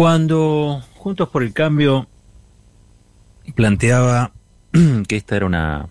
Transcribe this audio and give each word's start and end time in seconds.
Cuando 0.00 0.82
Juntos 0.94 1.28
por 1.28 1.42
el 1.42 1.52
Cambio 1.52 2.08
planteaba 3.54 4.32
que 5.06 5.14
esta 5.14 5.36
era 5.36 5.44
una 5.44 5.90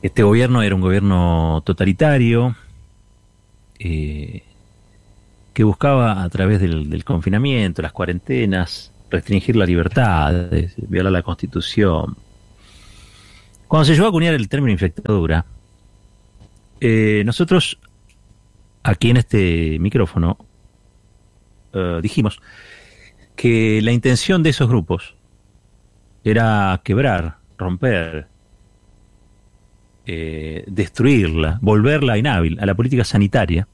este 0.00 0.22
gobierno 0.22 0.62
era 0.62 0.76
un 0.76 0.82
gobierno 0.82 1.64
totalitario 1.66 2.54
eh, 3.80 4.44
que 5.52 5.64
buscaba 5.64 6.22
a 6.22 6.28
través 6.28 6.60
del, 6.60 7.02
confinamiento, 7.02 7.82
las 7.82 7.90
cuarentenas, 7.90 8.92
restringir 9.10 9.56
la 9.56 9.66
libertad, 9.66 10.48
violar 10.76 11.10
la 11.10 11.24
constitución. 11.24 12.16
Cuando 13.66 13.86
se 13.86 13.94
llegó 13.94 14.06
a 14.06 14.10
acuñar 14.10 14.34
el 14.34 14.48
término 14.48 14.70
infectadura, 14.70 15.44
eh, 16.78 17.24
nosotros 17.26 17.80
aquí 18.84 19.10
en 19.10 19.16
este 19.16 19.76
micrófono 19.80 20.38
eh, 21.72 22.00
dijimos 22.02 22.40
que 23.36 23.80
la 23.82 23.92
intención 23.92 24.42
de 24.42 24.50
esos 24.50 24.68
grupos 24.68 25.16
era 26.24 26.80
quebrar, 26.84 27.38
romper, 27.56 28.26
eh, 30.06 30.64
destruirla, 30.66 31.58
volverla 31.62 32.18
inhábil 32.18 32.58
a 32.60 32.66
la 32.66 32.74
política 32.74 33.04
sanitaria 33.04 33.68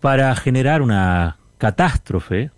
para 0.00 0.34
generar 0.36 0.82
una 0.82 1.38
catástrofe 1.58 2.50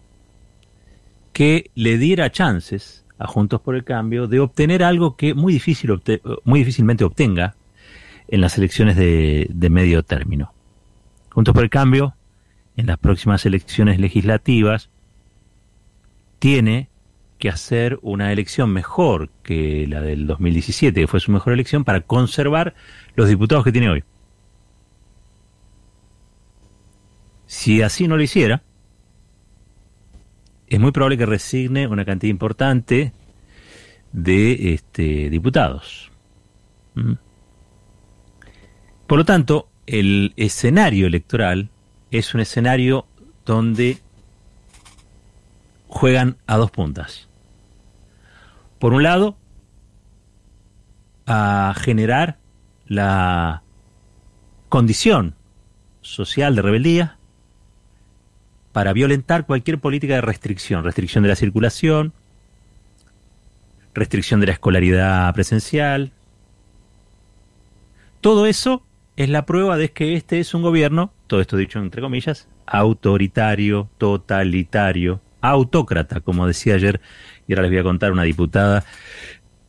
que 1.32 1.70
le 1.74 1.98
diera 1.98 2.30
chances 2.30 3.04
a 3.18 3.26
Juntos 3.26 3.60
por 3.60 3.74
el 3.74 3.84
Cambio 3.84 4.26
de 4.26 4.40
obtener 4.40 4.84
algo 4.84 5.16
que 5.16 5.34
muy, 5.34 5.52
difícil 5.52 6.00
muy 6.44 6.60
difícilmente 6.60 7.04
obtenga 7.04 7.56
en 8.28 8.40
las 8.40 8.58
elecciones 8.58 8.96
de, 8.96 9.48
de 9.50 9.70
medio 9.70 10.02
término. 10.02 10.52
Juntos 11.30 11.54
por 11.54 11.62
el 11.62 11.70
Cambio, 11.70 12.14
en 12.76 12.86
las 12.86 12.98
próximas 12.98 13.44
elecciones 13.46 13.98
legislativas, 13.98 14.90
tiene 16.38 16.88
que 17.38 17.48
hacer 17.48 17.98
una 18.02 18.32
elección 18.32 18.70
mejor 18.72 19.28
que 19.42 19.86
la 19.88 20.00
del 20.00 20.26
2017, 20.26 21.00
que 21.00 21.06
fue 21.08 21.20
su 21.20 21.32
mejor 21.32 21.52
elección, 21.52 21.84
para 21.84 22.00
conservar 22.00 22.74
los 23.16 23.28
diputados 23.28 23.64
que 23.64 23.72
tiene 23.72 23.90
hoy. 23.90 24.04
Si 27.46 27.82
así 27.82 28.06
no 28.06 28.16
lo 28.16 28.22
hiciera, 28.22 28.62
es 30.68 30.80
muy 30.80 30.92
probable 30.92 31.18
que 31.18 31.26
resigne 31.26 31.86
una 31.86 32.04
cantidad 32.04 32.30
importante 32.30 33.12
de 34.12 34.72
este, 34.72 35.28
diputados. 35.28 36.10
¿Mm? 36.94 37.14
Por 39.06 39.18
lo 39.18 39.24
tanto, 39.24 39.68
el 39.86 40.32
escenario 40.36 41.06
electoral 41.06 41.71
es 42.12 42.34
un 42.34 42.40
escenario 42.40 43.06
donde 43.44 43.98
juegan 45.88 46.36
a 46.46 46.56
dos 46.56 46.70
puntas 46.70 47.28
por 48.82 48.94
un 48.94 49.04
lado, 49.04 49.36
a 51.24 51.72
generar 51.78 52.38
la 52.88 53.62
condición 54.68 55.36
social 56.00 56.56
de 56.56 56.62
rebeldía 56.62 57.16
para 58.72 58.92
violentar 58.92 59.46
cualquier 59.46 59.78
política 59.78 60.14
de 60.14 60.20
restricción, 60.20 60.82
restricción 60.82 61.22
de 61.22 61.28
la 61.28 61.36
circulación, 61.36 62.12
restricción 63.94 64.40
de 64.40 64.46
la 64.46 64.54
escolaridad 64.54 65.32
presencial. 65.32 66.10
Todo 68.20 68.46
eso 68.46 68.82
es 69.16 69.28
la 69.28 69.46
prueba 69.46 69.76
de 69.76 69.92
que 69.92 70.14
este 70.14 70.40
es 70.40 70.54
un 70.54 70.62
gobierno, 70.62 71.12
todo 71.26 71.40
esto 71.40 71.56
dicho 71.56 71.78
entre 71.78 72.00
comillas, 72.00 72.48
autoritario, 72.66 73.88
totalitario, 73.98 75.20
autócrata, 75.40 76.20
como 76.20 76.46
decía 76.46 76.74
ayer 76.74 77.00
y 77.46 77.52
ahora 77.52 77.62
les 77.62 77.70
voy 77.72 77.78
a 77.78 77.84
contar 77.84 78.12
una 78.12 78.22
diputada 78.22 78.84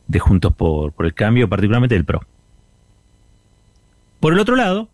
de 0.06 0.18
Juntos 0.18 0.54
por, 0.54 0.92
por 0.92 1.06
el 1.06 1.14
Cambio, 1.14 1.48
particularmente 1.48 1.94
del 1.94 2.04
PRO. 2.04 2.20
Por 4.20 4.32
el 4.32 4.38
otro 4.38 4.56
lado, 4.56 4.88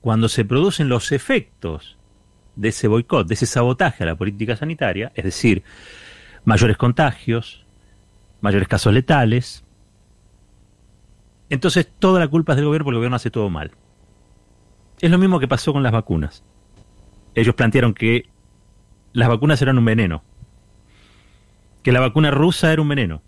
cuando 0.00 0.28
se 0.28 0.44
producen 0.44 0.88
los 0.88 1.12
efectos 1.12 1.96
de 2.56 2.68
ese 2.68 2.88
boicot, 2.88 3.26
de 3.26 3.34
ese 3.34 3.46
sabotaje 3.46 4.02
a 4.02 4.06
la 4.06 4.16
política 4.16 4.56
sanitaria, 4.56 5.12
es 5.14 5.24
decir, 5.24 5.62
mayores 6.44 6.76
contagios, 6.76 7.64
mayores 8.40 8.68
casos 8.68 8.92
letales, 8.92 9.64
entonces 11.50 11.88
toda 11.98 12.20
la 12.20 12.28
culpa 12.28 12.52
es 12.52 12.56
del 12.56 12.66
gobierno 12.66 12.84
porque 12.84 12.94
el 12.94 12.98
gobierno 13.00 13.16
hace 13.16 13.30
todo 13.30 13.50
mal. 13.50 13.72
Es 15.00 15.10
lo 15.10 15.18
mismo 15.18 15.40
que 15.40 15.48
pasó 15.48 15.72
con 15.72 15.82
las 15.82 15.92
vacunas. 15.92 16.44
Ellos 17.34 17.54
plantearon 17.54 17.94
que 17.94 18.28
las 19.12 19.28
vacunas 19.28 19.60
eran 19.60 19.78
un 19.78 19.84
veneno 19.84 20.22
que 21.84 21.92
la 21.92 22.00
vacuna 22.00 22.30
rusa 22.32 22.72
era 22.72 22.82
un 22.82 22.88
veneno. 22.88 23.22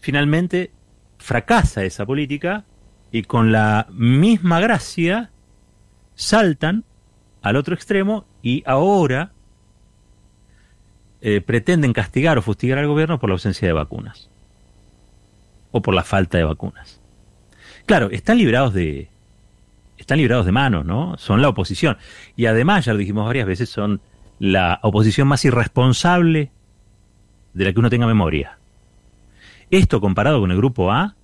Finalmente 0.00 0.72
fracasa 1.18 1.84
esa 1.84 2.06
política 2.06 2.64
y 3.12 3.22
con 3.22 3.52
la 3.52 3.86
misma 3.90 4.58
gracia 4.58 5.30
saltan 6.14 6.84
al 7.42 7.56
otro 7.56 7.74
extremo 7.74 8.24
y 8.42 8.64
ahora 8.66 9.32
eh, 11.20 11.42
pretenden 11.42 11.92
castigar 11.92 12.38
o 12.38 12.42
fustigar 12.42 12.78
al 12.78 12.88
gobierno 12.88 13.20
por 13.20 13.28
la 13.28 13.34
ausencia 13.34 13.68
de 13.68 13.74
vacunas 13.74 14.31
o 15.72 15.82
por 15.82 15.94
la 15.94 16.04
falta 16.04 16.38
de 16.38 16.44
vacunas. 16.44 17.00
Claro, 17.86 18.10
están 18.10 18.38
librados 18.38 18.72
de 18.72 19.10
están 19.96 20.18
librados 20.18 20.46
de 20.46 20.52
manos, 20.52 20.84
¿no? 20.84 21.16
Son 21.18 21.42
la 21.42 21.48
oposición 21.48 21.96
y 22.36 22.46
además 22.46 22.84
ya 22.84 22.92
lo 22.92 22.98
dijimos 22.98 23.26
varias 23.26 23.46
veces 23.46 23.68
son 23.68 24.00
la 24.38 24.80
oposición 24.82 25.28
más 25.28 25.44
irresponsable 25.44 26.50
de 27.54 27.64
la 27.64 27.72
que 27.72 27.78
uno 27.78 27.90
tenga 27.90 28.06
memoria. 28.06 28.58
Esto 29.70 30.00
comparado 30.00 30.40
con 30.40 30.50
el 30.50 30.56
grupo 30.56 30.90
A, 30.90 31.16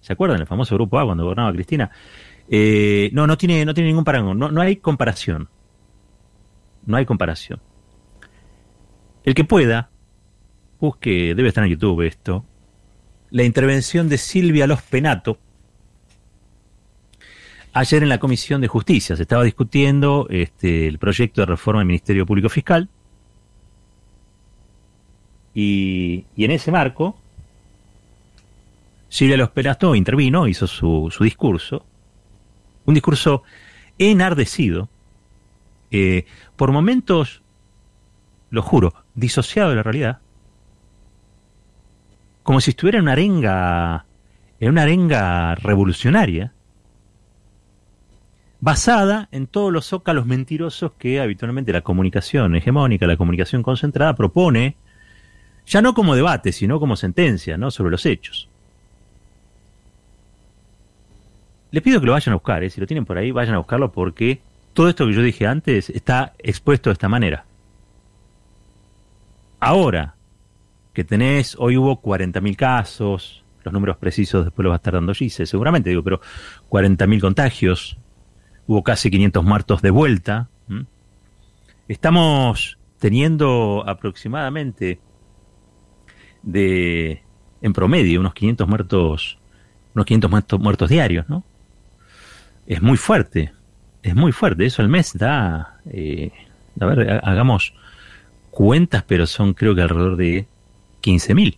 ¿se 0.00 0.12
acuerdan? 0.12 0.40
El 0.40 0.46
famoso 0.46 0.74
grupo 0.74 0.98
A 0.98 1.04
cuando 1.04 1.24
gobernaba 1.24 1.52
Cristina. 1.52 1.90
Eh, 2.48 3.10
no, 3.12 3.26
no 3.26 3.38
tiene, 3.38 3.64
no 3.64 3.74
tiene 3.74 3.88
ningún 3.88 4.04
parangón, 4.04 4.38
no, 4.38 4.50
no 4.50 4.60
hay 4.60 4.76
comparación. 4.76 5.48
No 6.84 6.96
hay 6.96 7.06
comparación. 7.06 7.60
El 9.24 9.34
que 9.34 9.44
pueda, 9.44 9.90
busque, 10.80 11.34
debe 11.34 11.48
estar 11.48 11.64
en 11.64 11.70
YouTube 11.70 12.02
esto, 12.02 12.44
la 13.30 13.44
intervención 13.44 14.08
de 14.08 14.18
Silvia 14.18 14.66
Los 14.66 14.82
Penato, 14.82 15.38
ayer 17.72 18.02
en 18.02 18.08
la 18.08 18.18
Comisión 18.18 18.60
de 18.60 18.68
Justicia. 18.68 19.16
Se 19.16 19.22
estaba 19.22 19.44
discutiendo 19.44 20.26
este, 20.30 20.88
el 20.88 20.98
proyecto 20.98 21.42
de 21.42 21.46
reforma 21.46 21.80
del 21.80 21.86
Ministerio 21.86 22.26
Público 22.26 22.48
Fiscal. 22.48 22.88
Y, 25.54 26.24
en 26.36 26.50
ese 26.50 26.70
marco, 26.70 27.16
Silvia 29.08 29.36
Los 29.36 29.50
Pelasto 29.50 29.94
intervino, 29.94 30.46
hizo 30.48 30.66
su, 30.66 31.08
su 31.10 31.24
discurso, 31.24 31.84
un 32.86 32.94
discurso 32.94 33.42
enardecido, 33.98 34.88
eh, 35.90 36.24
por 36.56 36.70
momentos, 36.72 37.42
lo 38.50 38.62
juro, 38.62 38.94
disociado 39.14 39.70
de 39.70 39.76
la 39.76 39.82
realidad, 39.82 40.20
como 42.42 42.60
si 42.60 42.70
estuviera 42.70 42.98
en 42.98 43.02
una 43.02 43.12
arenga, 43.12 44.04
en 44.58 44.70
una 44.70 44.82
arenga 44.82 45.54
revolucionaria, 45.56 46.52
basada 48.60 49.28
en 49.32 49.46
todos 49.46 49.72
los 49.72 49.86
zócalos 49.86 50.26
mentirosos 50.26 50.92
que 50.98 51.20
habitualmente 51.20 51.72
la 51.72 51.80
comunicación 51.80 52.54
hegemónica, 52.56 53.06
la 53.06 53.16
comunicación 53.16 53.62
concentrada 53.62 54.14
propone 54.14 54.76
ya 55.66 55.82
no 55.82 55.94
como 55.94 56.14
debate, 56.14 56.52
sino 56.52 56.80
como 56.80 56.96
sentencia, 56.96 57.56
¿no? 57.56 57.70
Sobre 57.70 57.90
los 57.90 58.04
hechos. 58.04 58.48
Les 61.70 61.82
pido 61.82 62.00
que 62.00 62.06
lo 62.06 62.12
vayan 62.12 62.32
a 62.32 62.36
buscar, 62.36 62.64
¿eh? 62.64 62.70
si 62.70 62.80
lo 62.80 62.86
tienen 62.86 63.04
por 63.04 63.16
ahí, 63.16 63.30
vayan 63.30 63.54
a 63.54 63.58
buscarlo 63.58 63.92
porque 63.92 64.40
todo 64.72 64.88
esto 64.88 65.06
que 65.06 65.12
yo 65.12 65.22
dije 65.22 65.46
antes 65.46 65.88
está 65.88 66.34
expuesto 66.38 66.90
de 66.90 66.94
esta 66.94 67.08
manera. 67.08 67.44
Ahora 69.60 70.14
que 70.92 71.04
tenés, 71.04 71.56
hoy 71.58 71.76
hubo 71.76 72.00
40.000 72.02 72.56
casos, 72.56 73.44
los 73.62 73.72
números 73.72 73.96
precisos 73.98 74.44
después 74.44 74.64
los 74.64 74.70
va 74.70 74.76
a 74.76 74.78
estar 74.78 74.94
dando 74.94 75.14
Gise, 75.14 75.46
seguramente 75.46 75.90
digo, 75.90 76.02
pero 76.02 76.20
40.000 76.70 77.20
contagios, 77.20 77.98
hubo 78.66 78.82
casi 78.82 79.10
500 79.10 79.44
muertos 79.44 79.82
de 79.82 79.90
vuelta. 79.90 80.48
Estamos 81.88 82.78
teniendo 82.98 83.82
aproximadamente 83.86 85.00
de, 86.42 87.22
en 87.62 87.72
promedio, 87.72 88.20
unos 88.20 88.34
500 88.34 88.68
muertos, 88.68 89.38
unos 89.94 90.06
500 90.06 90.30
muertos, 90.30 90.60
muertos 90.60 90.88
diarios, 90.88 91.28
¿no? 91.28 91.44
Es 92.66 92.80
muy 92.80 92.96
fuerte, 92.96 93.52
es 94.02 94.14
muy 94.14 94.30
fuerte. 94.30 94.66
Eso 94.66 94.82
al 94.82 94.88
mes 94.88 95.14
da, 95.14 95.80
eh, 95.90 96.30
a 96.78 96.86
ver, 96.86 97.20
hagamos 97.24 97.74
cuentas, 98.50 99.02
pero 99.06 99.26
son 99.26 99.54
creo 99.54 99.74
que 99.74 99.82
alrededor 99.82 100.16
de 100.16 100.46
15.000. 101.02 101.56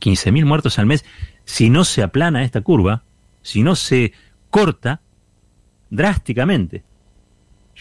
15.000 0.00 0.44
muertos 0.44 0.78
al 0.78 0.86
mes. 0.86 1.04
Si 1.44 1.70
no 1.70 1.84
se 1.84 2.02
aplana 2.02 2.44
esta 2.44 2.60
curva, 2.60 3.04
si 3.42 3.62
no 3.62 3.76
se 3.76 4.12
corta 4.50 5.00
drásticamente 5.90 6.84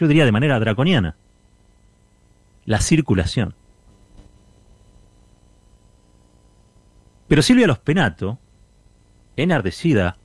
yo 0.01 0.07
diría 0.07 0.25
de 0.25 0.31
manera 0.31 0.59
draconiana, 0.59 1.15
la 2.65 2.79
circulación. 2.79 3.53
Pero 7.27 7.41
Silvia 7.41 7.67
Lospenato, 7.67 8.39
enardecida, 9.35 10.17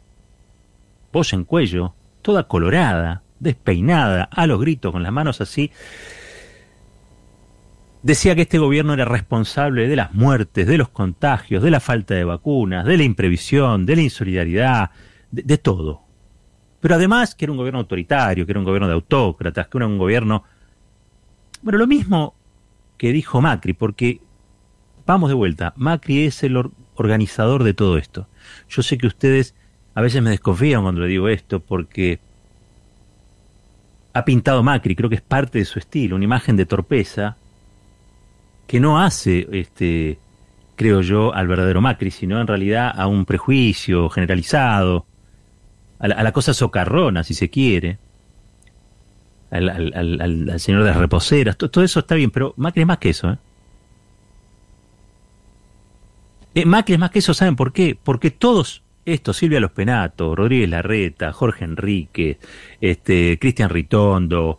voz 1.13 1.33
en 1.33 1.45
cuello, 1.45 1.95
toda 2.23 2.49
colorada, 2.49 3.23
despeinada, 3.39 4.25
a 4.25 4.47
los 4.47 4.61
gritos, 4.61 4.93
con 4.93 5.03
las 5.03 5.13
manos 5.13 5.41
así, 5.41 5.71
decía 8.07 8.37
que 8.37 8.43
este 8.43 8.59
gobierno 8.59 8.95
era 8.95 9.05
responsable 9.05 9.89
de 9.89 9.97
las 9.97 10.15
muertes, 10.15 10.69
de 10.69 10.79
los 10.79 10.89
contagios, 10.91 11.61
de 11.61 11.73
la 11.73 11.81
falta 11.81 12.15
de 12.15 12.23
vacunas, 12.23 12.85
de 12.85 12.97
la 12.97 13.03
imprevisión, 13.03 13.85
de 13.85 13.97
la 13.97 14.03
insolidaridad, 14.03 14.91
de, 15.33 15.59
todo. 15.59 16.03
Pero 16.81 16.95
además 16.95 17.35
que 17.35 17.47
era 17.47 17.53
un 17.53 17.59
gobierno 17.59 17.81
autoritario, 17.81 18.47
que 18.47 18.53
era 18.53 18.61
un 18.61 18.65
gobierno 18.65 18.87
de 18.87 18.95
autócratas, 18.95 19.67
que 19.67 19.79
era 19.79 19.89
un 19.89 19.99
gobierno... 19.99 20.45
Bueno, 21.63 21.81
lo 21.81 21.89
mismo 21.89 22.35
que 22.97 23.13
dijo 23.13 23.41
Macri, 23.41 23.73
porque 23.73 24.21
vamos 25.05 25.29
de 25.29 25.35
vuelta, 25.35 25.73
Macri 25.75 26.27
es 26.27 26.45
el 26.45 26.71
organizador 26.95 27.65
de 27.65 27.75
todo 27.75 27.99
esto. 27.99 28.29
Yo 28.69 28.85
sé 28.85 28.99
que 28.99 29.09
ustedes 29.09 29.57
a 29.97 30.01
veces 30.01 30.23
me 30.23 30.31
desconfían 30.31 30.83
cuando 30.83 31.01
le 31.01 31.09
digo 31.09 31.29
esto, 31.29 31.59
porque 31.59 32.21
ha 34.13 34.25
pintado 34.25 34.63
Macri, 34.63 34.95
creo 34.95 35.11
que 35.11 35.17
es 35.17 35.23
parte 35.23 35.59
de 35.59 35.65
su 35.65 35.81
estilo, 35.81 36.15
una 36.15 36.25
imagen 36.25 36.57
de 36.57 36.67
torpeza 36.67 37.37
que 38.67 38.81
no 38.81 39.01
hace, 39.01 39.47
este, 39.53 40.19
creo 40.75 41.01
yo, 41.01 41.35
al 41.35 41.49
verdadero 41.49 41.81
Macri, 41.81 42.11
sino 42.11 42.41
en 42.41 42.47
realidad 42.47 42.93
a 42.95 43.07
un 43.07 43.25
prejuicio 43.25 44.09
generalizado, 44.11 45.07
a 45.99 46.09
la, 46.09 46.33
cosa 46.33 46.53
socarrona, 46.53 47.25
si 47.25 47.35
se 47.35 47.49
quiere, 47.49 47.99
al, 49.51 50.61
señor 50.61 50.83
de 50.83 50.91
las 50.91 50.99
reposeras, 50.99 51.57
todo, 51.57 51.83
eso 51.83 52.01
está 52.01 52.15
bien, 52.15 52.31
pero 52.31 52.53
Macri 52.57 52.83
es 52.83 52.87
más 52.87 52.99
que 52.99 53.11
eso. 53.11 53.31
¿eh? 53.31 53.39
¿eh? 56.55 56.67
Macri 56.67 56.95
es 56.95 57.01
más 57.01 57.11
que 57.11 57.21
eso, 57.21 57.33
¿saben 57.33 57.57
por 57.57 57.73
qué? 57.73 57.99
Porque 58.03 58.31
todos 58.31 58.83
estos, 59.07 59.37
Silvia 59.37 59.61
Los 59.61 59.71
Penato, 59.71 60.35
Rodríguez 60.35 60.69
Larreta, 60.69 61.33
Jorge 61.33 61.65
Enrique, 61.65 62.39
este, 62.81 63.39
Cristian 63.39 63.71
Ritondo, 63.71 64.59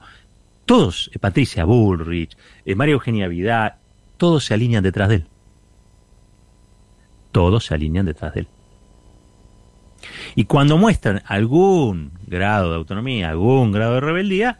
todos, 0.65 1.11
eh, 1.13 1.19
Patricia 1.19 1.65
Bullrich, 1.65 2.37
eh, 2.65 2.75
María 2.75 2.93
Eugenia 2.93 3.27
Vidal, 3.27 3.75
todos 4.17 4.45
se 4.45 4.53
alinean 4.53 4.83
detrás 4.83 5.09
de 5.09 5.15
él. 5.15 5.27
Todos 7.31 7.65
se 7.65 7.73
alinean 7.73 8.05
detrás 8.05 8.33
de 8.33 8.41
él. 8.41 8.47
Y 10.35 10.45
cuando 10.45 10.77
muestran 10.77 11.23
algún 11.25 12.11
grado 12.27 12.71
de 12.71 12.75
autonomía, 12.77 13.29
algún 13.29 13.71
grado 13.71 13.95
de 13.95 14.01
rebeldía, 14.01 14.59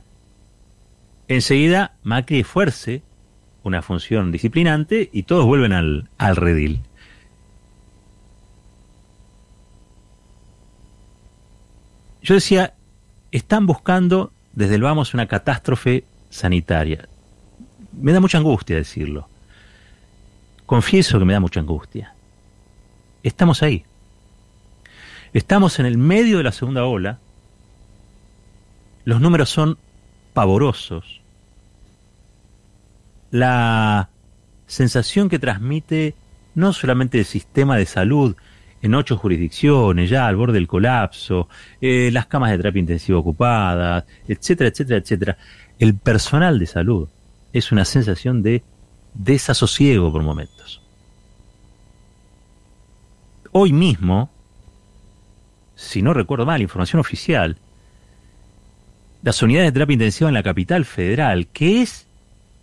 enseguida 1.28 1.94
Macri 2.04 2.40
esfuerce 2.40 3.04
una 3.64 3.82
función 3.82 4.32
disciplinante 4.32 5.10
y 5.12 5.24
todos 5.24 5.46
vuelven 5.46 5.74
al, 5.74 6.36
redil. 6.36 6.82
Yo 12.22 12.36
decía, 12.36 12.74
están 13.32 13.66
buscando 13.68 14.32
desde 14.54 14.76
el 14.76 14.82
vamos 14.82 15.14
una 15.14 15.28
catástrofe 15.28 16.04
sanitaria. 16.30 17.08
Me 17.94 18.12
da 18.12 18.20
mucha 18.20 18.38
angustia 18.38 18.76
decirlo. 18.76 19.30
Confieso 20.68 21.18
que 21.18 21.24
me 21.24 21.32
da 21.32 21.40
mucha 21.40 21.62
angustia. 21.62 22.14
Estamos 23.24 23.64
ahí. 23.64 23.86
Estamos 25.32 25.80
en 25.80 25.86
el 25.86 25.98
medio 25.98 26.38
de 26.38 26.44
la 26.44 26.52
segunda 26.52 26.84
ola. 26.86 27.20
Los 29.06 29.22
números 29.22 29.50
son 29.50 29.78
pavorosos. 30.34 31.22
La 33.32 34.10
sensación 34.68 35.30
que 35.30 35.40
transmite 35.40 36.16
no 36.54 36.74
solamente 36.74 37.18
el 37.20 37.26
sistema 37.26 37.78
de 37.78 37.86
salud 37.86 38.36
en 38.82 38.94
ocho 38.94 39.16
jurisdicciones, 39.16 40.10
ya 40.10 40.28
al 40.28 40.36
borde 40.36 40.56
del 40.56 40.68
colapso, 40.68 41.48
eh, 41.80 42.10
las 42.12 42.26
camas 42.26 42.52
de 42.52 42.58
terapia 42.58 42.82
intensiva 42.82 43.20
ocupadas, 43.20 44.04
etcétera, 44.28 44.70
etcétera, 44.70 45.00
etcétera. 45.00 45.38
El 45.80 45.96
personal 45.96 46.60
de 46.60 46.66
salud 46.66 47.08
es 47.54 47.72
una 47.72 47.86
sensación 47.86 48.44
de 48.44 48.64
desasosiego 49.18 50.12
por 50.12 50.24
momentos. 50.24 50.82
Hoy 53.52 53.74
mismo, 53.74 54.30
si 55.76 56.02
no 56.02 56.14
recuerdo 56.14 56.46
mal, 56.46 56.62
información 56.62 57.00
oficial, 57.00 57.58
las 59.24 59.42
unidades 59.42 59.70
de 59.70 59.72
terapia 59.74 59.94
intensiva 59.94 60.30
en 60.30 60.36
la 60.36 60.44
capital 60.44 60.86
federal, 60.86 61.48
que 61.48 61.82
es 61.82 62.08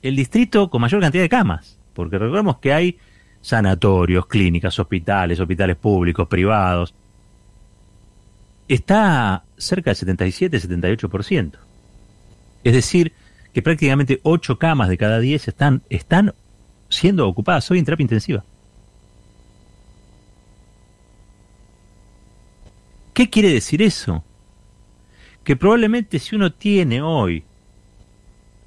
el 0.02 0.16
distrito 0.16 0.70
con 0.70 0.80
mayor 0.80 1.00
cantidad 1.00 1.22
de 1.22 1.28
camas, 1.28 1.78
porque 1.94 2.18
recordemos 2.18 2.58
que 2.58 2.72
hay 2.72 2.98
sanatorios, 3.40 4.26
clínicas, 4.26 4.78
hospitales, 4.78 5.40
hospitales 5.40 5.76
públicos, 5.76 6.28
privados, 6.28 6.94
está 8.68 9.44
cerca 9.58 9.92
del 9.92 10.16
77-78%. 10.16 11.52
Es 12.62 12.72
decir, 12.72 13.12
que 13.52 13.62
prácticamente 13.62 14.20
8 14.22 14.58
camas 14.58 14.88
de 14.88 14.96
cada 14.96 15.18
10 15.18 15.48
están, 15.48 15.82
están 15.90 16.34
siendo 16.96 17.28
ocupadas 17.28 17.70
hoy 17.70 17.78
en 17.78 17.84
terapia 17.84 18.04
intensiva. 18.04 18.44
¿Qué 23.12 23.30
quiere 23.30 23.50
decir 23.50 23.80
eso? 23.80 24.24
Que 25.44 25.56
probablemente 25.56 26.18
si 26.18 26.34
uno 26.34 26.52
tiene 26.52 27.00
hoy 27.00 27.44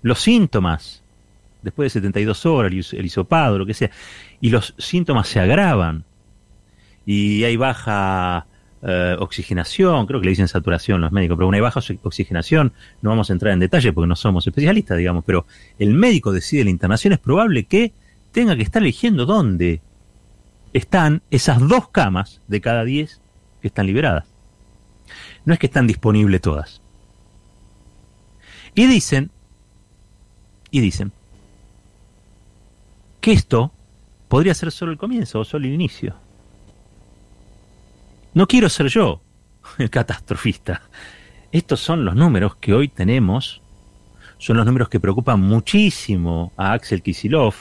los 0.02 0.20
síntomas, 0.20 1.04
después 1.62 1.88
de 1.94 2.00
72 2.00 2.46
horas, 2.46 2.94
el 2.94 3.06
hisopado, 3.06 3.58
lo 3.58 3.66
que 3.66 3.74
sea, 3.74 3.92
y 4.40 4.50
los 4.50 4.74
síntomas 4.78 5.28
se 5.28 5.40
agravan, 5.40 6.06
y 7.06 7.44
hay 7.44 7.58
baja 7.58 8.46
eh, 8.82 9.16
oxigenación, 9.20 10.06
creo 10.06 10.20
que 10.20 10.26
le 10.26 10.32
dicen 10.32 10.48
saturación 10.48 11.02
los 11.02 11.12
médicos, 11.12 11.38
pero 11.38 11.48
una 11.48 11.60
baja 11.60 11.82
oxigenación, 12.04 12.74
no 13.02 13.10
vamos 13.10 13.30
a 13.30 13.34
entrar 13.34 13.54
en 13.54 13.60
detalle 13.60 13.92
porque 13.92 14.08
no 14.08 14.16
somos 14.16 14.46
especialistas, 14.46 14.98
digamos, 14.98 15.24
pero 15.26 15.46
el 15.80 15.94
médico 15.94 16.32
decide 16.32 16.64
la 16.64 16.70
internación, 16.70 17.14
es 17.14 17.20
probable 17.20 17.64
que 17.64 17.94
tenga 18.38 18.56
que 18.56 18.62
estar 18.62 18.84
eligiendo 18.84 19.26
dónde 19.26 19.82
están 20.72 21.24
esas 21.32 21.58
dos 21.68 21.90
camas 21.90 22.40
de 22.48 22.62
cada 22.62 22.84
diez 22.84 23.20
que 23.62 23.68
están 23.68 23.88
liberadas. 23.88 24.26
No 25.44 25.54
es 25.54 25.60
que 25.60 25.66
están 25.66 25.88
disponibles 25.88 26.40
todas. 26.40 26.80
Y 28.76 28.86
dicen, 28.86 29.32
y 30.70 30.82
dicen, 30.82 31.12
que 33.22 33.32
esto 33.32 33.72
podría 34.28 34.54
ser 34.54 34.72
solo 34.72 34.92
el 34.92 35.00
comienzo 35.00 35.40
o 35.40 35.44
solo 35.44 35.66
el 35.66 35.74
inicio. 35.74 36.14
No 38.36 38.48
quiero 38.48 38.70
ser 38.70 38.86
yo 38.90 39.20
el 39.80 39.90
catastrofista. 39.90 40.84
Estos 41.52 41.80
son 41.80 42.06
los 42.06 42.14
números 42.14 42.56
que 42.58 42.76
hoy 42.76 42.88
tenemos, 42.88 43.64
son 44.38 44.58
los 44.58 44.66
números 44.68 44.90
que 44.90 45.00
preocupan 45.00 45.40
muchísimo 45.40 46.54
a 46.56 46.74
Axel 46.74 47.02
Kisilov, 47.02 47.56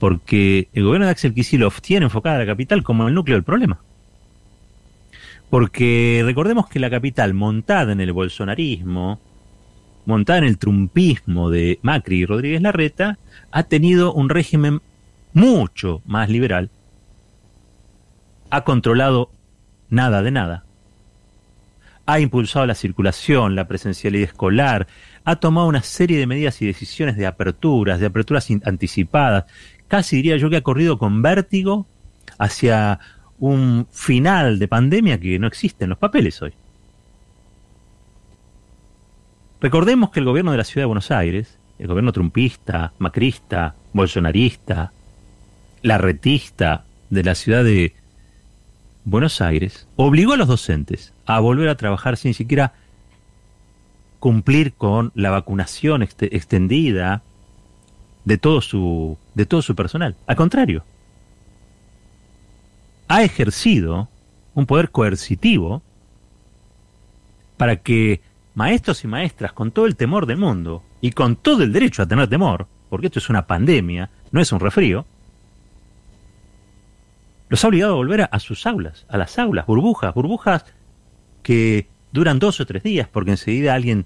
porque 0.00 0.70
el 0.72 0.84
gobierno 0.84 1.04
de 1.04 1.12
Axel 1.12 1.34
Kisilov 1.34 1.80
tiene 1.82 2.06
enfocada 2.06 2.38
la 2.38 2.46
capital 2.46 2.82
como 2.82 3.06
el 3.06 3.14
núcleo 3.14 3.36
del 3.36 3.44
problema. 3.44 3.78
Porque 5.50 6.22
recordemos 6.24 6.68
que 6.68 6.80
la 6.80 6.88
capital, 6.88 7.34
montada 7.34 7.92
en 7.92 8.00
el 8.00 8.12
bolsonarismo, 8.12 9.20
montada 10.06 10.38
en 10.38 10.44
el 10.44 10.58
trumpismo 10.58 11.50
de 11.50 11.78
Macri 11.82 12.20
y 12.20 12.26
Rodríguez 12.26 12.62
Larreta, 12.62 13.18
ha 13.52 13.62
tenido 13.64 14.14
un 14.14 14.30
régimen 14.30 14.80
mucho 15.34 16.00
más 16.06 16.30
liberal, 16.30 16.70
ha 18.48 18.64
controlado 18.64 19.30
nada 19.90 20.22
de 20.22 20.30
nada, 20.30 20.64
ha 22.06 22.20
impulsado 22.20 22.66
la 22.66 22.74
circulación, 22.74 23.54
la 23.54 23.68
presencialidad 23.68 24.30
escolar, 24.30 24.86
ha 25.24 25.36
tomado 25.36 25.68
una 25.68 25.82
serie 25.82 26.18
de 26.18 26.26
medidas 26.26 26.60
y 26.62 26.66
decisiones 26.66 27.16
de 27.16 27.26
aperturas, 27.26 28.00
de 28.00 28.06
aperturas 28.06 28.48
anticipadas, 28.64 29.44
casi 29.90 30.16
diría 30.16 30.36
yo 30.36 30.48
que 30.48 30.56
ha 30.56 30.62
corrido 30.62 30.98
con 30.98 31.20
vértigo 31.20 31.84
hacia 32.38 33.00
un 33.40 33.88
final 33.90 34.60
de 34.60 34.68
pandemia 34.68 35.18
que 35.18 35.36
no 35.40 35.48
existe 35.48 35.82
en 35.82 35.90
los 35.90 35.98
papeles 35.98 36.40
hoy. 36.40 36.52
Recordemos 39.60 40.10
que 40.10 40.20
el 40.20 40.26
gobierno 40.26 40.52
de 40.52 40.58
la 40.58 40.64
ciudad 40.64 40.82
de 40.82 40.86
Buenos 40.86 41.10
Aires, 41.10 41.58
el 41.80 41.88
gobierno 41.88 42.12
trumpista, 42.12 42.92
macrista, 42.98 43.74
bolsonarista, 43.92 44.92
larretista 45.82 46.84
de 47.10 47.24
la 47.24 47.34
ciudad 47.34 47.64
de 47.64 47.92
Buenos 49.04 49.40
Aires, 49.40 49.88
obligó 49.96 50.34
a 50.34 50.36
los 50.36 50.46
docentes 50.46 51.12
a 51.26 51.40
volver 51.40 51.68
a 51.68 51.76
trabajar 51.76 52.16
sin 52.16 52.32
siquiera 52.32 52.74
cumplir 54.20 54.72
con 54.72 55.10
la 55.16 55.30
vacunación 55.30 56.02
extendida, 56.02 57.24
de 58.24 58.38
todo 58.38 58.60
su, 58.60 59.18
de 59.40 59.46
todo 59.46 59.62
su 59.62 59.74
personal. 59.74 60.14
Al 60.26 60.36
contrario, 60.36 60.84
ha 63.08 63.22
ejercido 63.22 64.08
un 64.54 64.66
poder 64.66 64.90
coercitivo 64.90 65.82
para 67.56 67.76
que 67.76 68.20
maestros 68.54 69.02
y 69.04 69.08
maestras 69.08 69.52
con 69.52 69.70
todo 69.70 69.86
el 69.86 69.96
temor 69.96 70.26
del 70.26 70.36
mundo 70.36 70.82
y 71.00 71.12
con 71.12 71.36
todo 71.36 71.62
el 71.62 71.72
derecho 71.72 72.02
a 72.02 72.06
tener 72.06 72.28
temor, 72.28 72.66
porque 72.90 73.06
esto 73.06 73.18
es 73.18 73.30
una 73.30 73.46
pandemia, 73.46 74.10
no 74.30 74.40
es 74.40 74.52
un 74.52 74.60
resfrío, 74.60 75.06
los 77.48 77.64
ha 77.64 77.68
obligado 77.68 77.94
a 77.94 77.96
volver 77.96 78.28
a, 78.30 78.38
sus 78.38 78.66
aulas, 78.66 79.06
a 79.08 79.16
las 79.16 79.38
aulas, 79.38 79.66
burbujas, 79.66 80.14
burbujas 80.14 80.66
que 81.42 81.88
duran 82.12 82.38
dos 82.38 82.60
o 82.60 82.66
tres 82.66 82.82
días 82.82 83.08
porque 83.08 83.30
enseguida 83.30 83.74
alguien 83.74 84.04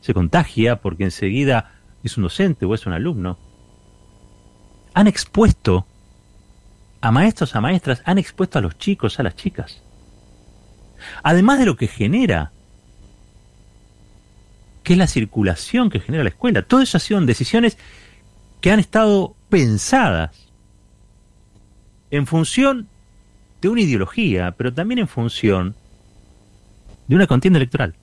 se 0.00 0.14
contagia, 0.14 0.76
porque 0.76 1.04
enseguida 1.04 1.72
es 2.04 2.16
un 2.16 2.22
docente 2.22 2.64
o 2.64 2.74
es 2.74 2.86
un 2.86 2.92
alumno. 2.92 3.36
Han 4.96 5.08
expuesto 5.08 5.86
a 7.02 7.12
maestros, 7.12 7.54
a 7.54 7.60
maestras, 7.60 8.00
han 8.06 8.16
expuesto 8.16 8.58
a 8.58 8.62
los 8.62 8.78
chicos, 8.78 9.20
a 9.20 9.24
las 9.24 9.36
chicas. 9.36 9.82
Además 11.22 11.58
de 11.58 11.66
lo 11.66 11.76
que 11.76 11.86
genera, 11.86 12.50
que 14.82 14.94
es 14.94 14.98
la 14.98 15.06
circulación 15.06 15.90
que 15.90 16.00
genera 16.00 16.24
la 16.24 16.30
escuela. 16.30 16.62
Todo 16.62 16.80
eso 16.80 16.98
son 16.98 17.26
decisiones 17.26 17.76
que 18.62 18.70
han 18.70 18.80
estado 18.80 19.36
pensadas 19.50 20.30
en 22.10 22.26
función 22.26 22.88
de 23.60 23.68
una 23.68 23.82
ideología, 23.82 24.54
pero 24.56 24.72
también 24.72 25.00
en 25.00 25.08
función 25.08 25.74
de 27.06 27.16
una 27.16 27.26
contienda 27.26 27.58
electoral. 27.58 27.94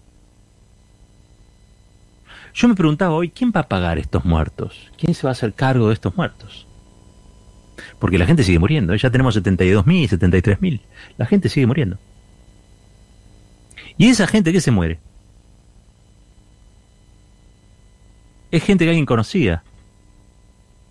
Yo 2.54 2.68
me 2.68 2.76
preguntaba 2.76 3.16
hoy, 3.16 3.32
¿quién 3.32 3.52
va 3.52 3.62
a 3.62 3.68
pagar 3.68 3.98
estos 3.98 4.24
muertos? 4.26 4.92
¿Quién 4.96 5.16
se 5.16 5.24
va 5.24 5.30
a 5.30 5.32
hacer 5.32 5.56
cargo 5.56 5.88
de 5.88 5.96
estos 5.96 6.16
muertos? 6.16 6.68
Porque 8.04 8.18
la 8.18 8.26
gente 8.26 8.44
sigue 8.44 8.60
muriendo. 8.60 8.94
Ya 8.96 9.10
tenemos 9.10 9.38
72.000, 9.38 10.10
73.000. 10.10 10.82
La 11.18 11.26
gente 11.26 11.48
sigue 11.48 11.66
muriendo. 11.66 11.98
¿Y 13.98 14.10
esa 14.10 14.28
gente 14.28 14.52
que 14.52 14.60
se 14.60 14.72
muere? 14.72 15.00
Es 18.52 18.62
gente 18.62 18.84
que 18.84 18.90
alguien 18.90 19.06
conocía. 19.06 19.64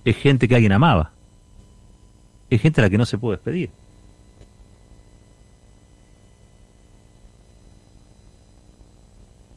Es 0.07 0.17
gente 0.17 0.49
que 0.49 0.55
alguien 0.55 0.73
amaba 0.73 1.13
es 2.55 2.61
gente 2.61 2.81
a 2.81 2.85
la 2.85 2.91
que 2.91 2.99
no 2.99 3.07
se 3.07 3.19
puede 3.19 3.37
despedir. 3.37 3.71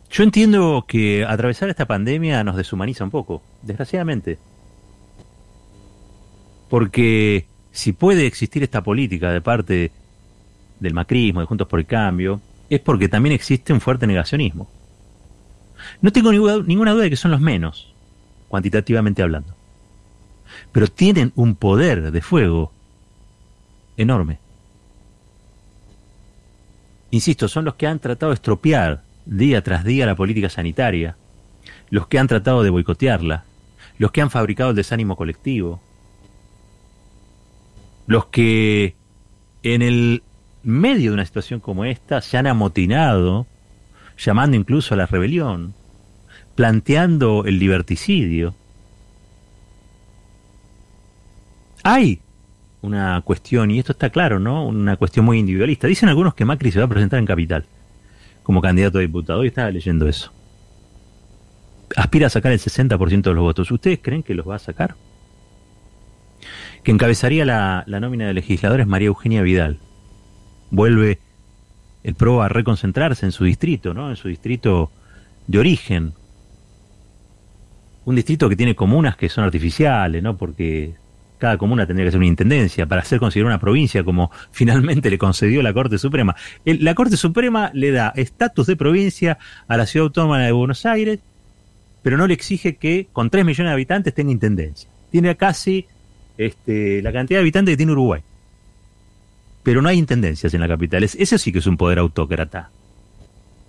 Yo 0.10 0.24
entiendo 0.24 0.86
que 0.88 1.26
atravesar 1.26 1.70
esta 1.70 1.86
pandemia 1.86 2.44
nos 2.46 2.56
deshumaniza 2.56 3.04
un 3.04 3.12
poco, 3.12 3.42
desgraciadamente. 3.64 4.40
Porque 6.76 7.46
si 7.72 7.94
puede 7.94 8.28
existir 8.28 8.62
esta 8.62 8.84
política 8.84 9.32
de 9.32 9.40
parte 9.40 9.94
del 10.82 10.94
macrismo, 10.94 11.40
de 11.40 11.46
Juntos 11.46 11.70
por 11.70 11.80
el 11.80 11.86
Cambio, 11.86 12.42
es 12.70 12.82
porque 12.82 13.08
también 13.08 13.34
existe 13.34 13.72
un 13.72 13.80
fuerte 13.80 14.06
negacionismo. 14.06 14.70
No 16.02 16.12
tengo 16.12 16.34
ninguna 16.34 16.92
duda 16.92 17.04
de 17.04 17.10
que 17.10 17.16
son 17.16 17.32
los 17.32 17.40
menos, 17.40 17.94
cuantitativamente 18.50 19.24
hablando. 19.24 19.56
Pero 20.74 20.88
tienen 20.88 21.32
un 21.38 21.56
poder 21.56 22.12
de 22.12 22.22
fuego 22.22 22.74
enorme. 23.96 24.40
Insisto, 27.10 27.48
son 27.48 27.64
los 27.64 27.76
que 27.76 27.88
han 27.88 28.00
tratado 28.00 28.32
de 28.32 28.36
estropear 28.36 29.02
día 29.26 29.64
tras 29.64 29.86
día 29.86 30.06
la 30.06 30.18
política 30.18 30.50
sanitaria, 30.50 31.16
los 31.90 32.08
que 32.08 32.20
han 32.20 32.28
tratado 32.28 32.64
de 32.64 32.70
boicotearla, 32.70 33.46
los 33.98 34.12
que 34.12 34.20
han 34.20 34.30
fabricado 34.30 34.72
el 34.72 34.76
desánimo 34.76 35.16
colectivo, 35.16 35.80
los 38.08 38.28
que 38.28 38.96
en 39.64 39.82
el 39.82 40.24
medio 40.64 41.12
de 41.12 41.16
una 41.16 41.26
situación 41.26 41.60
como 41.60 41.86
esta 41.86 42.22
se 42.22 42.38
han 42.38 42.48
amotinado, 42.48 43.48
llamando 44.18 44.58
incluso 44.58 44.94
a 44.94 44.98
la 44.98 45.06
rebelión, 45.06 45.74
planteando 46.56 47.46
el 47.46 47.60
liberticidio. 47.60 48.56
Hay 51.84 52.20
una 52.82 53.22
cuestión, 53.22 53.72
y 53.72 53.80
esto 53.80 53.92
está 53.92 54.10
claro, 54.10 54.40
¿no? 54.40 54.66
Una 54.66 54.96
cuestión 54.96 55.26
muy 55.26 55.40
individualista. 55.40 55.88
Dicen 55.88 56.10
algunos 56.10 56.34
que 56.34 56.46
Macri 56.46 56.72
se 56.72 56.80
va 56.80 56.86
a 56.86 56.90
presentar 56.90 57.20
en 57.20 57.26
Capital 57.26 57.66
como 58.44 58.62
candidato 58.62 59.00
a 59.00 59.02
diputado. 59.02 59.40
Hoy 59.40 59.48
estaba 59.48 59.72
leyendo 59.72 60.08
eso. 60.08 60.32
Aspira 61.96 62.28
a 62.28 62.30
sacar 62.30 62.52
el 62.52 62.60
60% 62.60 63.22
de 63.22 63.34
los 63.34 63.44
votos. 63.44 63.72
¿Ustedes 63.72 64.00
creen 64.02 64.24
que 64.24 64.36
los 64.36 64.48
va 64.48 64.56
a 64.56 64.60
sacar? 64.60 64.96
Que 66.86 66.92
encabezaría 66.92 67.44
la, 67.44 67.84
la 67.88 68.00
nómina 68.00 68.28
de 68.28 68.34
legisladores 68.34 68.88
María 68.88 69.08
Eugenia 69.08 69.42
Vidal. 69.42 69.80
Vuelve 70.72 71.20
el 72.04 72.14
PRO 72.14 72.44
a 72.44 72.48
reconcentrarse 72.48 73.26
en 73.26 73.32
su 73.32 73.44
distrito, 73.44 73.96
¿no? 73.96 74.12
En 74.12 74.16
su 74.16 74.28
distrito 74.28 74.92
de 75.48 75.58
origen. 75.58 76.14
Un 78.06 78.16
distrito 78.16 78.48
que 78.48 78.56
tiene 78.56 78.76
comunas 78.76 79.18
que 79.18 79.28
son 79.28 79.44
artificiales, 79.44 80.22
¿no? 80.22 80.38
Porque 80.38 80.94
cada 81.40 81.58
comuna 81.58 81.88
tendría 81.88 82.06
que 82.06 82.12
ser 82.12 82.20
una 82.20 82.28
intendencia 82.28 82.86
para 82.86 83.04
ser 83.04 83.20
considerada 83.20 83.56
una 83.56 83.62
provincia 83.62 84.04
como 84.04 84.32
finalmente 84.52 85.10
le 85.10 85.18
concedió 85.18 85.64
la 85.64 85.74
Corte 85.74 85.98
Suprema. 85.98 86.36
la 86.64 86.94
Corte 86.94 87.18
Suprema 87.18 87.72
le 87.74 87.92
da 87.92 88.14
estatus 88.16 88.68
de 88.68 88.76
provincia 88.76 89.40
a 89.68 89.76
la 89.76 89.88
ciudad 89.88 90.06
autónoma 90.06 90.40
de 90.40 90.52
Buenos 90.52 90.86
Aires, 90.86 91.20
pero 92.04 92.18
no 92.18 92.28
le 92.28 92.36
exige 92.36 92.76
que 92.76 93.08
con 93.12 93.32
3 93.32 93.44
millones 93.44 93.72
de 93.72 93.74
habitantes 93.74 94.14
tenga 94.14 94.32
intendencia. 94.32 94.88
Tiene 95.10 95.36
casi 95.36 95.88
este, 96.38 97.02
la 97.02 97.12
cantidad 97.12 97.40
de 97.40 97.42
habitantes 97.42 97.74
que 97.74 97.78
tiene 97.78 97.92
Uruguay. 97.92 98.22
Pero 99.64 99.82
no 99.82 99.90
hay 99.90 99.98
intendencias 99.98 100.54
en 100.54 100.62
la 100.62 100.68
capital. 100.68 101.04
Eso 101.04 101.38
sí 101.38 101.52
que 101.52 101.60
es 101.60 101.68
un 101.68 101.78
poder 101.78 102.00
autócrata. 102.00 102.70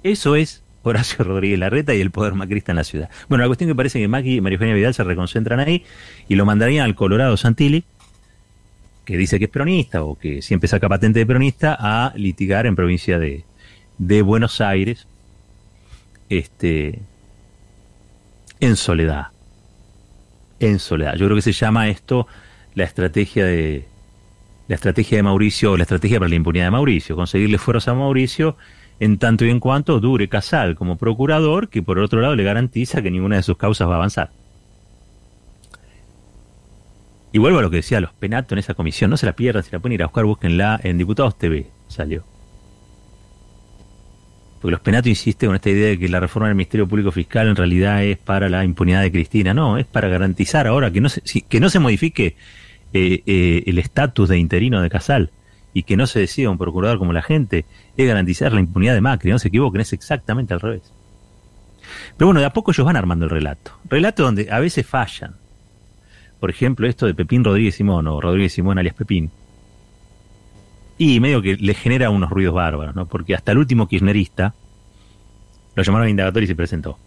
Eso 0.03 0.37
es 0.37 0.63
Horacio 0.83 1.25
Rodríguez 1.25 1.59
Larreta 1.59 1.95
y 1.95 2.01
el 2.01 2.11
poder 2.11 2.35
macrista 2.35 2.73
en 2.73 2.77
la 2.77 2.85
ciudad. 2.85 3.11
Bueno, 3.29 3.43
la 3.43 3.49
cuestión 3.49 3.69
que 3.69 3.75
parece 3.75 3.99
que 3.99 4.09
Macri 4.09 4.37
y 4.37 4.41
María 4.41 4.57
Eugenia 4.57 4.75
Vidal 4.75 4.95
se 4.95 5.05
reconcentran 5.05 5.61
ahí 5.61 5.85
y 6.29 6.35
lo 6.35 6.45
mandarían 6.45 6.85
al 6.85 6.95
Colorado 6.95 7.37
Santilli, 7.37 7.85
que 9.05 9.17
dice 9.17 9.39
que 9.39 9.47
es 9.47 9.51
peronista 9.51 10.03
o 10.03 10.19
que 10.19 10.43
siempre 10.43 10.69
saca 10.69 10.89
patente 10.89 11.21
de 11.21 11.27
peronista, 11.27 11.77
a 11.79 12.13
litigar 12.17 12.67
en 12.67 12.77
provincia 12.77 13.19
de, 13.19 13.45
de 13.99 14.23
Buenos 14.23 14.61
Aires, 14.61 15.07
este, 16.29 17.01
en 18.61 18.77
soledad. 18.77 19.29
En 20.61 20.79
soledad. 20.79 21.15
Yo 21.17 21.27
creo 21.27 21.37
que 21.37 21.43
se 21.43 21.53
llama 21.53 21.89
esto 21.89 22.27
la 22.77 22.85
estrategia 22.85 23.45
de 23.45 23.89
la 24.69 24.75
estrategia 24.75 25.17
de 25.17 25.23
Mauricio, 25.23 25.77
la 25.77 25.85
estrategia 25.85 26.19
para 26.19 26.29
la 26.29 26.35
impunidad 26.35 26.67
de 26.67 26.71
Mauricio, 26.71 27.17
conseguirle 27.17 27.59
fueros 27.59 27.89
a 27.89 27.95
Mauricio 27.95 28.57
en 29.01 29.19
tanto 29.19 29.45
y 29.45 29.51
en 29.51 29.61
cuanto 29.61 29.99
dure 29.99 30.29
Casal 30.29 30.77
como 30.77 30.97
procurador, 30.97 31.69
que 31.69 31.83
por 31.83 31.99
otro 31.99 32.21
lado 32.21 32.37
le 32.37 32.45
garantiza 32.45 33.03
que 33.03 33.11
ninguna 33.11 33.37
de 33.37 33.43
sus 33.43 33.57
causas 33.57 33.89
va 33.89 33.95
a 33.95 33.97
avanzar. 33.97 34.31
Y 37.33 37.39
vuelvo 37.39 37.59
a 37.59 37.63
lo 37.63 37.71
que 37.71 37.77
decía, 37.77 38.01
los 38.01 38.13
penatos 38.13 38.53
en 38.53 38.59
esa 38.59 38.75
comisión, 38.75 39.11
no 39.11 39.17
se 39.17 39.27
la 39.27 39.35
pierdan, 39.35 39.63
si 39.63 39.71
la 39.73 39.79
pueden 39.79 39.95
ir 39.95 40.03
a 40.03 40.07
buscar, 40.07 40.25
búsquenla 40.25 40.81
en 40.83 40.99
Diputados 40.99 41.39
TV, 41.39 41.67
salió. 41.89 42.25
Porque 44.61 44.73
los 44.73 44.81
penatos 44.81 45.09
insiste 45.09 45.47
con 45.47 45.55
esta 45.55 45.71
idea 45.71 45.89
de 45.89 45.99
que 45.99 46.09
la 46.09 46.21
reforma 46.21 46.49
del 46.49 46.57
Ministerio 46.57 46.89
Público 46.89 47.13
Fiscal 47.13 47.49
en 47.49 47.57
realidad 47.57 48.03
es 48.03 48.19
para 48.19 48.49
la 48.49 48.65
impunidad 48.65 49.03
de 49.03 49.13
Cristina. 49.13 49.55
No, 49.55 49.79
es 49.79 49.87
para 49.87 50.09
garantizar 50.09 50.67
ahora 50.67 50.91
que 50.91 51.01
no 51.01 51.09
se, 51.09 51.21
que 51.23 51.61
no 51.61 51.69
se 51.69 51.79
modifique 51.79 52.37
eh, 52.93 53.23
eh, 53.27 53.65
el 53.67 53.79
estatus 53.79 54.29
de 54.29 54.39
interino 54.39 54.81
de 54.81 54.91
Casal 54.91 55.31
y 55.75 55.83
que 55.83 55.97
no 55.97 56.07
se 56.07 56.21
decida 56.21 56.49
un 56.49 56.57
procurador 56.57 56.99
como 56.99 57.13
la 57.13 57.23
gente, 57.23 57.67
es 57.97 58.07
garantizar 58.07 58.53
la 58.53 58.61
impunidad 58.61 58.95
de 58.95 59.03
Macri, 59.03 59.31
no 59.31 59.39
se 59.39 59.49
equivoquen, 59.49 59.83
es 59.83 59.93
exactamente 59.93 60.55
al 60.55 60.61
revés. 60.61 60.91
Pero 62.17 62.29
bueno, 62.29 62.41
de 62.41 62.47
a 62.47 62.53
poco 62.53 62.71
ellos 62.71 62.87
van 62.87 62.97
armando 62.97 63.27
el 63.27 63.31
relato. 63.31 63.73
Relato 63.89 64.23
donde 64.23 64.51
a 64.51 64.59
veces 64.59 64.87
fallan. 64.87 65.35
Por 66.41 66.51
ejemplo, 66.51 66.87
esto 66.87 67.07
de 67.07 67.15
Pepín 67.15 67.45
Rodríguez 67.45 67.75
Simón 67.75 68.07
o 68.07 68.21
Rodríguez 68.21 68.53
Simón 68.53 68.79
alias 68.79 68.95
Pepín. 68.95 69.31
Y 70.99 71.21
medio 71.21 71.43
que 71.43 71.57
le 71.57 71.75
genera 71.75 72.09
unos 72.09 72.31
ruidos 72.31 72.55
bárbaros, 72.55 72.95
¿no? 72.95 73.07
Porque 73.07 73.35
hasta 73.35 73.53
el 73.53 73.59
último 73.59 73.87
kirchnerista 73.87 74.55
lo 75.75 75.83
llamaron 75.83 76.09
indagatorio 76.09 76.45
y 76.45 76.49
se 76.49 76.55
presentó. 76.55 76.99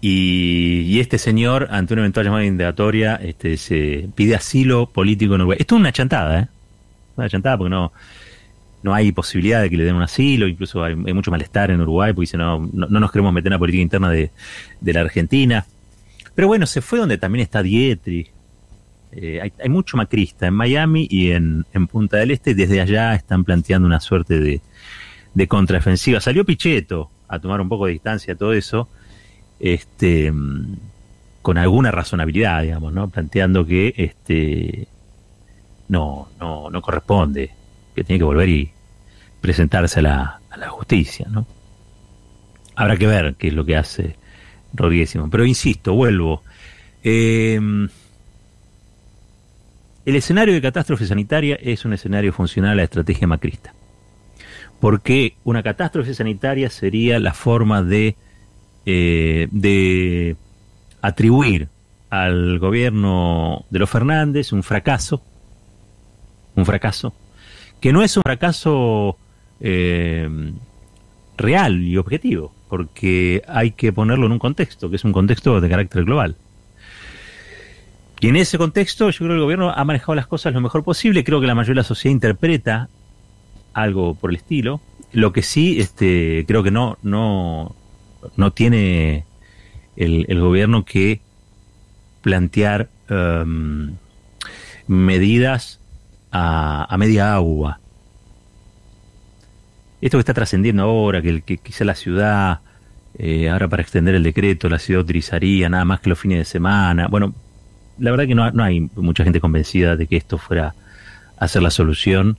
Y, 0.00 1.00
este 1.00 1.18
señor, 1.18 1.68
ante 1.70 1.94
una 1.94 2.02
eventual 2.02 2.26
llamada 2.26 2.44
indagatoria, 2.44 3.16
este, 3.16 3.56
se 3.56 4.08
pide 4.14 4.34
asilo 4.34 4.86
político 4.86 5.34
en 5.34 5.40
Uruguay. 5.40 5.58
Esto 5.60 5.76
es 5.76 5.80
una 5.80 5.92
chantada, 5.92 6.40
¿eh? 6.40 6.48
Una 7.16 7.28
chantada 7.28 7.56
porque 7.56 7.70
no, 7.70 7.92
no 8.82 8.94
hay 8.94 9.10
posibilidad 9.12 9.62
de 9.62 9.70
que 9.70 9.76
le 9.76 9.84
den 9.84 9.96
un 9.96 10.02
asilo, 10.02 10.46
incluso 10.46 10.84
hay, 10.84 10.94
mucho 10.94 11.30
malestar 11.30 11.70
en 11.70 11.80
Uruguay 11.80 12.12
porque 12.12 12.24
dice 12.24 12.36
no, 12.36 12.70
no, 12.72 12.86
nos 12.88 13.10
queremos 13.10 13.32
meter 13.32 13.48
en 13.48 13.52
la 13.54 13.58
política 13.58 13.82
interna 13.82 14.10
de, 14.10 14.30
la 14.82 15.00
Argentina. 15.00 15.66
Pero 16.34 16.48
bueno, 16.48 16.66
se 16.66 16.82
fue 16.82 16.98
donde 16.98 17.16
también 17.16 17.42
está 17.42 17.62
Dietri. 17.62 18.28
Eh, 19.12 19.50
hay, 19.58 19.68
mucho 19.70 19.96
macrista 19.96 20.46
en 20.46 20.54
Miami 20.54 21.08
y 21.10 21.30
en, 21.30 21.64
Punta 21.90 22.18
del 22.18 22.32
Este. 22.32 22.54
Desde 22.54 22.80
allá 22.80 23.14
están 23.14 23.44
planteando 23.44 23.86
una 23.86 23.98
suerte 23.98 24.38
de, 24.38 24.60
de 25.32 25.48
contraofensiva. 25.48 26.20
Salió 26.20 26.44
Pichetto 26.44 27.10
a 27.28 27.38
tomar 27.38 27.60
un 27.62 27.68
poco 27.68 27.86
de 27.86 27.92
distancia 27.92 28.34
a 28.34 28.36
todo 28.36 28.52
eso 28.52 28.88
este, 29.60 30.32
con 31.42 31.58
alguna 31.58 31.90
razonabilidad, 31.90 32.62
digamos, 32.62 32.92
¿no? 32.92 33.08
Planteando 33.08 33.66
que 33.66 33.94
este, 33.96 34.88
no, 35.88 36.28
no, 36.40 36.70
no 36.70 36.82
corresponde, 36.82 37.50
que 37.94 38.04
tiene 38.04 38.18
que 38.18 38.24
volver 38.24 38.48
y 38.48 38.70
presentarse 39.40 40.00
a 40.00 40.02
la, 40.02 40.40
a 40.50 40.56
la 40.56 40.68
justicia, 40.68 41.26
¿no? 41.30 41.46
Habrá 42.74 42.96
que 42.96 43.06
ver 43.06 43.34
qué 43.38 43.48
es 43.48 43.54
lo 43.54 43.64
que 43.64 43.76
hace 43.76 44.16
Rodríguez. 44.74 45.16
Pero 45.30 45.44
insisto, 45.44 45.94
vuelvo. 45.94 46.42
Eh, 47.02 47.58
el 50.04 50.14
escenario 50.14 50.54
de 50.54 50.62
catástrofe 50.62 51.06
sanitaria 51.06 51.58
es 51.60 51.84
un 51.84 51.92
escenario 51.92 52.32
funcional 52.32 52.72
a 52.72 52.74
la 52.76 52.82
estrategia 52.84 53.26
macrista. 53.26 53.74
Porque 54.78 55.34
una 55.44 55.62
catástrofe 55.62 56.14
sanitaria 56.14 56.70
sería 56.70 57.18
la 57.18 57.32
forma 57.32 57.82
de, 57.82 58.16
eh, 58.86 59.48
de 59.50 60.36
atribuir 61.02 61.68
al 62.08 62.58
gobierno 62.58 63.64
de 63.70 63.78
los 63.80 63.90
Fernández 63.90 64.52
un 64.52 64.62
fracaso, 64.62 65.22
un 66.54 66.64
fracaso, 66.64 67.12
que 67.80 67.92
no 67.92 68.02
es 68.02 68.16
un 68.16 68.22
fracaso 68.22 69.16
eh, 69.60 70.28
real 71.36 71.82
y 71.82 71.96
objetivo, 71.96 72.52
porque 72.68 73.42
hay 73.48 73.72
que 73.72 73.92
ponerlo 73.92 74.26
en 74.26 74.32
un 74.32 74.38
contexto, 74.38 74.88
que 74.88 74.96
es 74.96 75.04
un 75.04 75.12
contexto 75.12 75.60
de 75.60 75.68
carácter 75.68 76.04
global. 76.04 76.36
Y 78.20 78.28
en 78.28 78.36
ese 78.36 78.56
contexto 78.56 79.10
yo 79.10 79.18
creo 79.18 79.30
que 79.30 79.34
el 79.34 79.42
gobierno 79.42 79.70
ha 79.70 79.84
manejado 79.84 80.14
las 80.14 80.26
cosas 80.26 80.54
lo 80.54 80.60
mejor 80.60 80.84
posible, 80.84 81.24
creo 81.24 81.40
que 81.40 81.46
la 81.46 81.54
mayoría 81.54 81.74
de 81.74 81.82
la 81.82 81.84
sociedad 81.84 82.12
interpreta 82.12 82.88
algo 83.74 84.14
por 84.14 84.30
el 84.30 84.36
estilo, 84.36 84.80
lo 85.12 85.32
que 85.32 85.42
sí 85.42 85.78
este, 85.78 86.44
creo 86.48 86.62
que 86.62 86.70
no, 86.70 86.96
no, 87.02 87.74
no 88.36 88.52
tiene 88.52 89.24
el, 89.96 90.40
gobierno 90.40 90.84
que 90.84 91.20
plantear 92.22 92.88
em, 93.08 93.94
medidas 94.86 95.80
a, 96.30 96.86
a 96.92 96.98
media 96.98 97.34
agua 97.34 97.80
esto 100.00 100.18
que 100.18 100.20
está 100.20 100.34
trascendiendo 100.34 100.82
ahora, 100.82 101.22
que, 101.22 101.42
que 101.42 101.58
quizá 101.58 101.84
la 101.84 101.94
ciudad, 101.94 102.60
eh, 103.18 103.48
ahora 103.48 103.68
para 103.68 103.82
extender 103.82 104.14
el 104.14 104.22
decreto, 104.22 104.68
la 104.68 104.78
ciudad 104.78 105.02
utilizaría 105.02 105.68
nada 105.68 105.84
más 105.84 106.00
que 106.00 106.10
los 106.10 106.18
fines 106.18 106.38
de 106.38 106.44
semana. 106.44 107.08
Bueno, 107.08 107.34
la 107.98 108.10
verdad 108.10 108.26
que 108.26 108.34
no, 108.34 108.50
no 108.50 108.62
hay 108.62 108.88
mucha 108.94 109.24
gente 109.24 109.40
convencida 109.40 109.96
de 109.96 110.06
que 110.06 110.16
esto 110.16 110.38
fuera 110.38 110.74
a 111.38 111.48
ser 111.48 111.62
la 111.62 111.70
solución, 111.70 112.38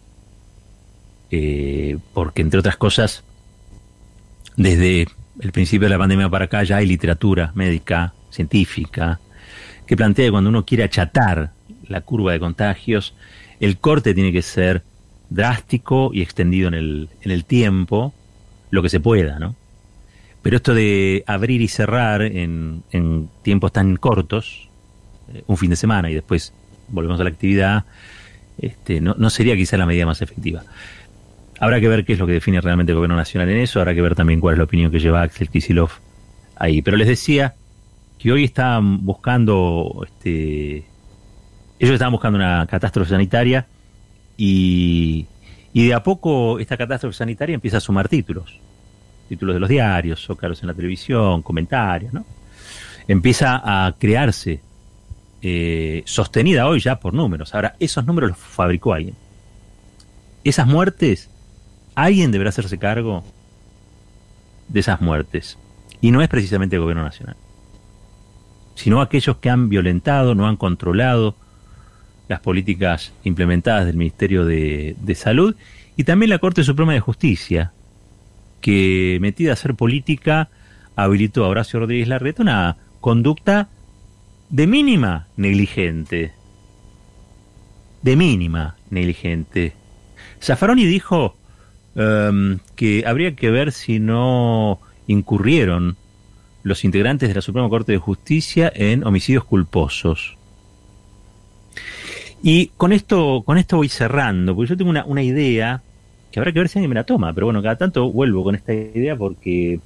eh, 1.31 1.97
porque 2.13 2.41
entre 2.41 2.59
otras 2.59 2.77
cosas, 2.77 3.23
desde 4.55 5.07
el 5.39 5.51
principio 5.51 5.87
de 5.87 5.93
la 5.93 5.99
pandemia 5.99 6.29
para 6.29 6.45
acá 6.45 6.63
ya 6.63 6.77
hay 6.77 6.87
literatura 6.87 7.51
médica, 7.55 8.13
científica, 8.31 9.19
que 9.85 9.95
plantea 9.95 10.25
que 10.25 10.31
cuando 10.31 10.49
uno 10.49 10.65
quiere 10.65 10.83
achatar 10.83 11.51
la 11.87 12.01
curva 12.01 12.33
de 12.33 12.39
contagios, 12.39 13.13
el 13.59 13.77
corte 13.77 14.13
tiene 14.13 14.31
que 14.31 14.41
ser 14.41 14.83
drástico 15.29 16.11
y 16.13 16.21
extendido 16.21 16.67
en 16.67 16.73
el, 16.73 17.09
en 17.21 17.31
el 17.31 17.45
tiempo, 17.45 18.13
lo 18.69 18.81
que 18.81 18.89
se 18.89 18.99
pueda, 18.99 19.39
¿no? 19.39 19.55
Pero 20.41 20.57
esto 20.57 20.73
de 20.73 21.23
abrir 21.27 21.61
y 21.61 21.67
cerrar 21.67 22.21
en, 22.21 22.83
en 22.91 23.29
tiempos 23.41 23.71
tan 23.71 23.97
cortos, 23.97 24.69
eh, 25.33 25.43
un 25.47 25.57
fin 25.57 25.69
de 25.69 25.75
semana 25.75 26.09
y 26.09 26.13
después 26.13 26.53
volvemos 26.87 27.19
a 27.19 27.23
la 27.23 27.29
actividad, 27.29 27.85
este, 28.59 29.01
no, 29.01 29.15
no 29.17 29.29
sería 29.29 29.55
quizá 29.55 29.77
la 29.77 29.85
medida 29.85 30.05
más 30.05 30.21
efectiva. 30.21 30.63
Habrá 31.59 31.79
que 31.79 31.87
ver 31.87 32.05
qué 32.05 32.13
es 32.13 32.19
lo 32.19 32.27
que 32.27 32.33
define 32.33 32.61
realmente 32.61 32.91
el 32.91 32.97
gobierno 32.97 33.15
nacional 33.15 33.49
en 33.49 33.57
eso, 33.57 33.79
habrá 33.79 33.95
que 33.95 34.01
ver 34.01 34.15
también 34.15 34.39
cuál 34.39 34.53
es 34.53 34.57
la 34.59 34.65
opinión 34.65 34.91
que 34.91 34.99
lleva 34.99 35.21
Axel 35.21 35.49
Kisilov 35.49 35.89
ahí. 36.55 36.81
Pero 36.81 36.97
les 36.97 37.07
decía 37.07 37.55
que 38.19 38.31
hoy 38.31 38.43
están 38.43 39.05
buscando, 39.05 40.05
este, 40.05 40.85
ellos 41.79 41.93
estaban 41.93 42.11
buscando 42.11 42.37
una 42.37 42.65
catástrofe 42.67 43.11
sanitaria 43.11 43.65
y, 44.35 45.27
de 45.73 45.93
a 45.93 46.03
poco 46.03 46.59
esta 46.59 46.77
catástrofe 46.77 47.15
sanitaria 47.15 47.55
empieza 47.55 47.77
a 47.77 47.81
sumar 47.81 48.07
títulos. 48.07 48.59
Títulos 49.27 49.55
de 49.55 49.59
los 49.59 49.69
diarios, 49.69 50.23
zócalos 50.23 50.61
en 50.61 50.67
la 50.67 50.73
televisión, 50.73 51.41
comentarios, 51.41 52.13
¿no? 52.13 52.25
Empieza 53.07 53.61
a 53.63 53.93
crearse, 53.97 54.61
eh, 55.41 56.03
sostenida 56.05 56.67
hoy 56.67 56.79
ya 56.79 56.99
por 56.99 57.13
números. 57.13 57.53
Ahora, 57.53 57.75
esos 57.79 58.05
números 58.05 58.31
los 58.31 58.39
fabricó 58.39 58.93
alguien. 58.93 59.15
Esas 60.43 60.67
muertes, 60.67 61.29
alguien 61.97 62.31
deberá 62.31 62.49
hacerse 62.49 62.77
cargo 62.77 63.23
de 64.67 64.79
esas 64.79 65.01
muertes. 65.01 65.57
Y 65.99 66.11
no 66.11 66.21
es 66.21 66.29
precisamente 66.29 66.75
el 66.75 66.83
gobierno 66.83 67.01
nacional, 67.01 67.35
sino 68.75 69.01
aquellos 69.01 69.37
que 69.37 69.49
han 69.49 69.67
violentado, 69.67 70.35
no 70.35 70.47
han 70.47 70.57
controlado, 70.57 71.35
las 72.27 72.39
políticas 72.41 73.13
implementadas 73.23 73.87
del 73.87 73.95
Ministerio 73.95 74.45
de, 74.45 74.95
Salud 75.15 75.55
y 75.95 76.03
también 76.03 76.29
la 76.29 76.37
Corte 76.37 76.63
Suprema 76.63 76.93
de 76.93 76.99
Justicia, 76.99 77.71
que 78.61 79.17
metida 79.19 79.49
a 79.49 79.53
hacer 79.53 79.73
política 79.73 80.49
habilitó 80.95 81.45
a 81.45 81.47
Horacio 81.47 81.79
Rodríguez 81.79 82.09
Larreta 82.09 82.43
una 82.43 82.77
conducta 83.01 83.69
de 84.49 84.67
mínima 84.67 85.27
negligente. 85.35 86.33
De 88.03 88.15
mínima 88.15 88.75
negligente. 88.91 89.73
Zaffaroni 90.39 90.85
dijo 90.85 91.35
um, 91.97 92.59
que 92.75 93.03
habría 93.05 93.35
que 93.35 93.51
ver 93.51 93.73
si 93.73 93.99
no 93.99 94.79
incurrieron 95.07 95.97
los 96.63 96.85
integrantes 96.85 97.29
de 97.29 97.35
la 97.35 97.41
Suprema 97.41 97.69
Corte 97.69 97.91
de 97.91 97.97
Justicia 97.97 98.71
en 98.73 99.05
homicidios 99.05 99.43
culposos. 99.43 100.37
Y 102.43 102.67
con 102.77 102.93
esto, 102.93 103.43
con 103.45 103.57
esto 103.57 103.77
voy 103.77 103.89
cerrando, 103.89 104.55
porque 104.55 104.69
yo 104.69 104.77
tengo 104.77 104.91
una, 104.91 105.03
una 105.05 105.23
idea 105.23 105.81
que 106.31 106.39
habrá 106.39 106.51
que 106.51 106.59
ver 106.59 106.69
si 106.69 106.77
alguien 106.77 106.89
me 106.89 106.95
la 106.95 107.03
toma, 107.03 107.33
pero 107.33 107.47
bueno, 107.47 107.61
cada 107.61 107.77
tanto 107.77 108.11
vuelvo 108.11 108.43
con 108.43 108.55
esta 108.55 108.73
idea 108.73 109.15
porque 109.15 109.79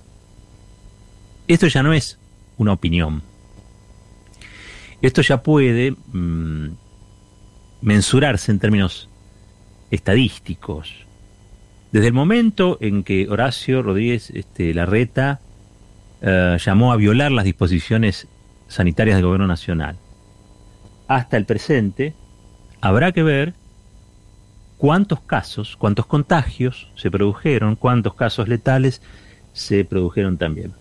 esto 1.47 1.67
ya 1.67 1.81
no 1.81 1.93
es 1.93 2.19
una 2.57 2.73
opinión. 2.73 3.21
Esto 5.01 5.21
ya 5.21 5.41
puede 5.41 5.91
mm, 5.91 6.67
mensurarse 7.81 8.51
en 8.51 8.59
términos 8.59 9.09
estadísticos. 9.89 11.05
Desde 11.91 12.07
el 12.07 12.13
momento 12.13 12.77
en 12.79 13.03
que 13.03 13.27
Horacio 13.29 13.81
Rodríguez 13.81 14.29
este, 14.29 14.73
Larreta 14.73 15.41
eh, 16.21 16.57
llamó 16.63 16.93
a 16.93 16.95
violar 16.95 17.31
las 17.31 17.43
disposiciones 17.43 18.27
sanitarias 18.69 19.17
del 19.17 19.25
gobierno 19.25 19.47
nacional, 19.47 19.97
hasta 21.07 21.35
el 21.35 21.45
presente, 21.45 22.13
habrá 22.79 23.11
que 23.11 23.23
ver 23.23 23.53
cuántos 24.77 25.19
casos, 25.19 25.75
cuántos 25.75 26.05
contagios 26.05 26.89
se 26.95 27.11
produjeron, 27.11 27.75
cuántos 27.75 28.13
casos 28.13 28.47
letales 28.47 29.01
se 29.51 29.83
produjeron 29.83 30.37
también. 30.37 30.73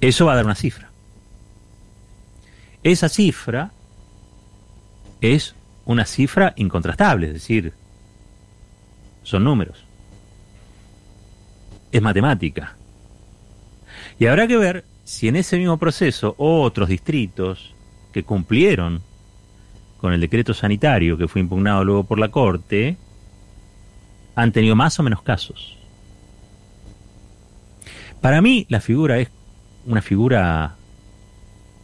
Eso 0.00 0.26
va 0.26 0.32
a 0.32 0.36
dar 0.36 0.44
una 0.44 0.54
cifra. 0.54 0.90
Esa 2.84 3.08
cifra 3.08 3.72
es 5.20 5.56
una 5.84 6.04
cifra 6.04 6.52
incontrastable, 6.56 7.26
es 7.28 7.32
decir, 7.32 7.72
son 9.22 9.44
números. 9.44 9.84
Es 11.90 12.02
matemática. 12.02 12.76
Y 14.18 14.26
habrá 14.26 14.46
que 14.46 14.56
ver 14.56 14.84
si 15.04 15.28
en 15.28 15.36
ese 15.36 15.58
mismo 15.58 15.78
proceso 15.78 16.34
otros 16.38 16.88
distritos 16.88 17.74
que 18.12 18.22
cumplieron 18.22 19.02
con 19.98 20.12
el 20.12 20.20
decreto 20.20 20.52
sanitario 20.52 21.16
que 21.16 21.28
fue 21.28 21.40
impugnado 21.40 21.84
luego 21.84 22.04
por 22.04 22.18
la 22.18 22.28
Corte, 22.28 22.96
han 24.34 24.52
tenido 24.52 24.74
más 24.74 24.98
o 24.98 25.02
menos 25.02 25.22
casos. 25.22 25.76
Para 28.20 28.40
mí 28.40 28.66
la 28.68 28.80
figura 28.80 29.18
es 29.18 29.28
una 29.86 30.02
figura 30.02 30.76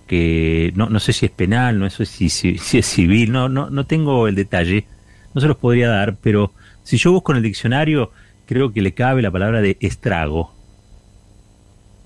que 0.06 0.72
no, 0.74 0.88
no 0.88 0.98
sé 1.00 1.12
si 1.12 1.26
es 1.26 1.32
penal, 1.32 1.78
no 1.78 1.88
sé 1.90 2.06
si, 2.06 2.28
si, 2.28 2.58
si, 2.58 2.78
es 2.78 2.86
civil, 2.86 3.30
no, 3.30 3.48
no, 3.48 3.70
no 3.70 3.86
tengo 3.86 4.26
el 4.26 4.34
detalle, 4.34 4.86
no 5.34 5.40
se 5.40 5.46
los 5.46 5.56
podría 5.56 5.88
dar, 5.88 6.16
pero 6.16 6.52
si 6.88 6.96
yo 6.96 7.12
busco 7.12 7.32
en 7.32 7.36
el 7.36 7.42
diccionario, 7.42 8.12
creo 8.46 8.72
que 8.72 8.80
le 8.80 8.94
cabe 8.94 9.20
la 9.20 9.30
palabra 9.30 9.60
de 9.60 9.76
estrago. 9.80 10.54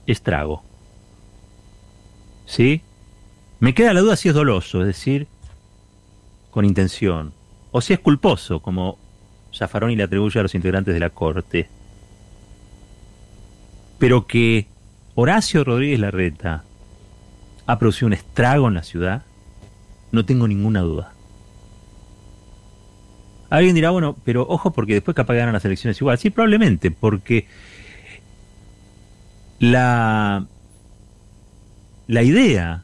Estrago. 0.09 0.65
¿Sí? 2.47 2.83
Me 3.61 3.75
queda 3.75 3.93
la 3.95 4.01
duda 4.01 4.17
si 4.17 4.29
es 4.29 4.35
doloso, 4.35 4.81
es 4.81 4.89
decir, 4.89 5.29
con 6.51 6.65
intención, 6.65 7.33
o 7.71 7.81
si 7.81 7.93
es 7.93 8.01
culposo, 8.01 8.59
como 8.59 8.99
Zaffaroni 9.55 9.95
le 9.95 10.03
atribuye 10.03 10.41
a 10.41 10.43
los 10.43 10.57
integrantes 10.57 10.93
de 10.93 10.99
la 10.99 11.11
Corte. 11.11 11.69
Pero 14.01 14.27
que 14.27 14.67
Horacio 15.15 15.63
Rodríguez 15.63 16.01
Larreta 16.01 16.65
ha 17.67 17.79
producido 17.79 18.09
un 18.09 18.15
estrago 18.15 18.67
en 18.67 18.75
la 18.75 18.83
ciudad, 18.83 19.23
no 20.11 20.25
tengo 20.25 20.49
ninguna 20.49 20.81
duda. 20.81 21.13
Alguien 23.53 23.75
dirá, 23.75 23.91
bueno, 23.91 24.17
pero 24.25 24.47
ojo 24.49 24.71
porque 24.71 24.95
después 24.95 25.15
capaz 25.15 25.35
ganan 25.35 25.53
las 25.53 25.65
elecciones 25.67 26.01
igual. 26.01 26.17
Sí, 26.17 26.31
probablemente, 26.31 26.91
porque 26.91 27.47
la, 29.59 30.47
la 32.07 32.23
idea 32.23 32.83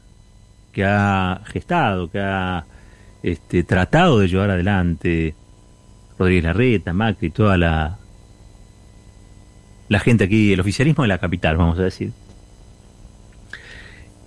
que 0.71 0.85
ha 0.85 1.41
gestado, 1.45 2.11
que 2.11 2.19
ha 2.19 2.65
este, 3.23 3.63
tratado 3.63 4.19
de 4.19 4.27
llevar 4.27 4.51
adelante 4.51 5.33
Rodríguez 6.19 6.43
Larreta, 6.43 6.93
Macri, 6.93 7.31
toda 7.31 7.57
la 7.57 7.97
la 9.87 9.99
gente 9.99 10.25
aquí, 10.25 10.53
el 10.53 10.59
oficialismo 10.59 11.03
de 11.03 11.07
la 11.07 11.17
capital, 11.17 11.57
vamos 11.57 11.79
a 11.79 11.83
decir, 11.83 12.11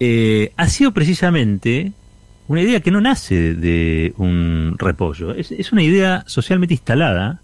eh, 0.01 0.53
ha 0.57 0.67
sido 0.67 0.91
precisamente 0.91 1.93
una 2.53 2.62
idea 2.62 2.81
que 2.81 2.91
no 2.91 3.01
nace 3.01 3.55
de 3.55 4.12
un 4.19 4.77
repollo, 4.79 5.35
es, 5.35 5.53
es 5.53 5.73
una 5.73 5.83
idea 5.83 6.23
socialmente 6.27 6.75
instalada 6.75 7.41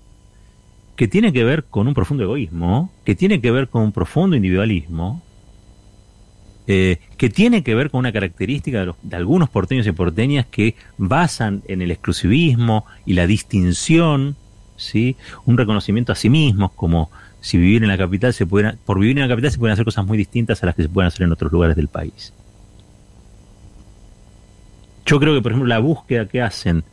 que 0.97 1.09
tiene 1.09 1.33
que 1.33 1.44
ver 1.44 1.64
con 1.64 1.88
un 1.88 1.94
profundo 1.94 2.25
egoísmo, 2.25 2.92
que 3.05 3.14
tiene 3.14 3.40
que 3.40 3.51
ver 3.51 3.68
con 3.68 3.83
un 3.83 3.92
profundo 3.92 4.37
individualismo, 4.37 5.23
eh, 6.66 6.99
que 7.16 7.31
tiene 7.31 7.62
que 7.62 7.75
ver 7.75 7.88
con 7.88 8.01
una 8.01 8.12
característica 8.12 8.85
de, 8.85 9.16
algunos 9.16 9.49
porteños 9.49 9.87
y 9.87 9.92
porteñas 9.92 10.44
que 10.44 10.75
basan 10.99 11.62
en 11.68 11.81
el 11.81 11.90
exclusivismo 11.90 12.85
y 13.07 13.14
la 13.14 13.27
distinción, 13.27 14.37
¿sí? 14.77 15.16
un 15.47 15.57
reconocimiento 15.57 16.12
a 16.12 16.16
sí 16.16 16.29
mismos, 16.29 16.73
como 16.73 17.11
si 17.40 17.57
vivir 17.57 17.83
en 17.83 17.88
la 17.88 17.97
capital 17.97 18.35
se 18.35 18.44
pueden, 18.44 18.77
por 18.85 18.99
vivir 18.99 19.16
en 19.16 19.23
la 19.23 19.29
capital 19.29 19.51
se 19.51 19.59
pueden 19.59 19.73
hacer 19.73 19.87
cosas 19.87 20.05
muy 20.05 20.18
distintas 20.18 20.62
a 20.62 20.66
las 20.66 20.75
que 20.75 20.83
se 20.83 20.90
pueden 20.90 21.07
hacer 21.07 21.23
en 21.23 21.33
otros 21.33 21.51
lugares 21.51 21.77
del 21.77 21.88
país. 21.88 22.35
Yo 25.09 25.18
creo 25.18 25.35
que, 25.35 25.40
por 25.40 25.53
ejemplo, 25.53 25.66
la 25.66 25.79
búsqueda 25.79 26.27
que 26.27 26.42
hacen 26.42 26.85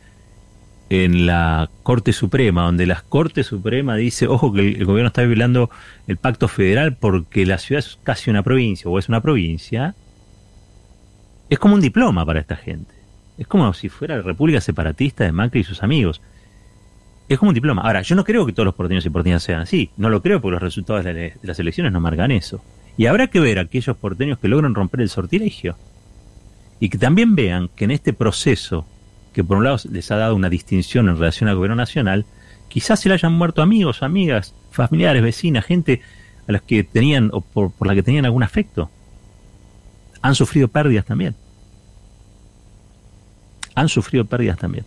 en 0.88 1.26
la 1.26 1.68
Corte 1.82 2.14
Suprema, 2.14 2.62
donde 2.62 2.86
la 2.86 3.02
Corte 3.06 3.44
Suprema 3.44 3.94
dice, 3.96 4.26
ojo 4.26 4.54
que 4.54 4.60
el, 4.60 4.86
gobierno 4.86 5.08
está 5.08 5.22
violando 5.24 5.68
el 6.06 6.16
pacto 6.16 6.48
federal 6.48 6.96
porque 6.96 7.44
la 7.44 7.58
ciudad 7.58 7.80
es 7.80 7.98
casi 8.02 8.30
una 8.30 8.42
provincia 8.42 8.90
o 8.90 8.98
es 8.98 9.10
una 9.10 9.20
provincia, 9.20 9.94
es 11.50 11.58
como 11.58 11.74
un 11.74 11.82
diploma 11.82 12.24
para 12.24 12.40
esta 12.40 12.56
gente. 12.56 12.94
Es 13.36 13.46
como 13.46 13.70
si 13.74 13.90
fuera 13.90 14.16
la 14.16 14.22
República 14.22 14.62
Separatista 14.62 15.24
de 15.24 15.32
Macri 15.32 15.60
y 15.60 15.64
sus 15.64 15.82
amigos. 15.82 16.22
Es 17.28 17.38
como 17.38 17.50
un 17.50 17.54
diploma. 17.54 17.82
Ahora, 17.82 18.00
yo 18.00 18.16
no 18.16 18.24
creo 18.24 18.46
que 18.46 18.54
todos 18.54 18.64
los 18.64 18.74
porteños 18.74 19.04
y 19.04 19.10
porteñas 19.10 19.42
sean 19.42 19.60
así. 19.60 19.90
No 19.98 20.08
lo 20.08 20.22
creo 20.22 20.40
porque 20.40 20.54
los 20.54 20.62
resultados 20.62 21.04
de, 21.04 21.34
las 21.42 21.58
elecciones 21.58 21.92
no 21.92 22.00
marcan 22.00 22.30
eso. 22.30 22.62
Y 22.96 23.04
habrá 23.04 23.26
que 23.26 23.40
ver 23.40 23.58
aquellos 23.58 23.94
porteños 23.98 24.38
que 24.38 24.48
logran 24.48 24.74
romper 24.74 25.02
el 25.02 25.10
sortilegio. 25.10 25.76
Y 26.80 26.88
que 26.88 26.98
también 26.98 27.34
vean 27.34 27.70
que 27.74 27.84
en 27.84 27.90
este 27.90 28.12
proceso 28.12 28.86
que 29.36 29.44
por 29.44 29.58
un 29.58 29.64
lado 29.64 29.76
les 29.90 30.10
ha 30.10 30.16
dado 30.16 30.34
una 30.34 30.48
distinción 30.48 31.10
en 31.10 31.18
relación 31.18 31.50
al 31.50 31.56
gobierno 31.56 31.76
nacional, 31.76 32.24
quizás 32.68 33.00
se 33.00 33.10
le 33.10 33.14
hayan 33.16 33.34
muerto 33.34 33.60
amigos, 33.60 34.02
amigas, 34.02 34.54
familiares, 34.70 35.22
vecinas, 35.22 35.66
gente 35.66 36.00
a 36.48 36.52
las 36.52 36.62
que 36.62 36.84
tenían 36.84 37.28
o 37.34 37.42
por, 37.42 37.70
la 37.86 37.94
que 37.94 38.02
tenían 38.02 38.24
algún 38.24 38.42
afecto. 38.42 38.90
Han 40.22 40.34
sufrido 40.34 40.68
pérdidas 40.68 41.04
también. 41.04 41.34
Han 43.74 43.90
sufrido 43.90 44.24
pérdidas 44.24 44.56
también. 44.56 44.86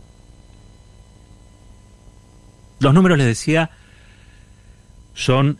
Los 2.79 2.91
números, 2.91 3.19
les 3.19 3.27
decía, 3.27 3.69
son 5.13 5.59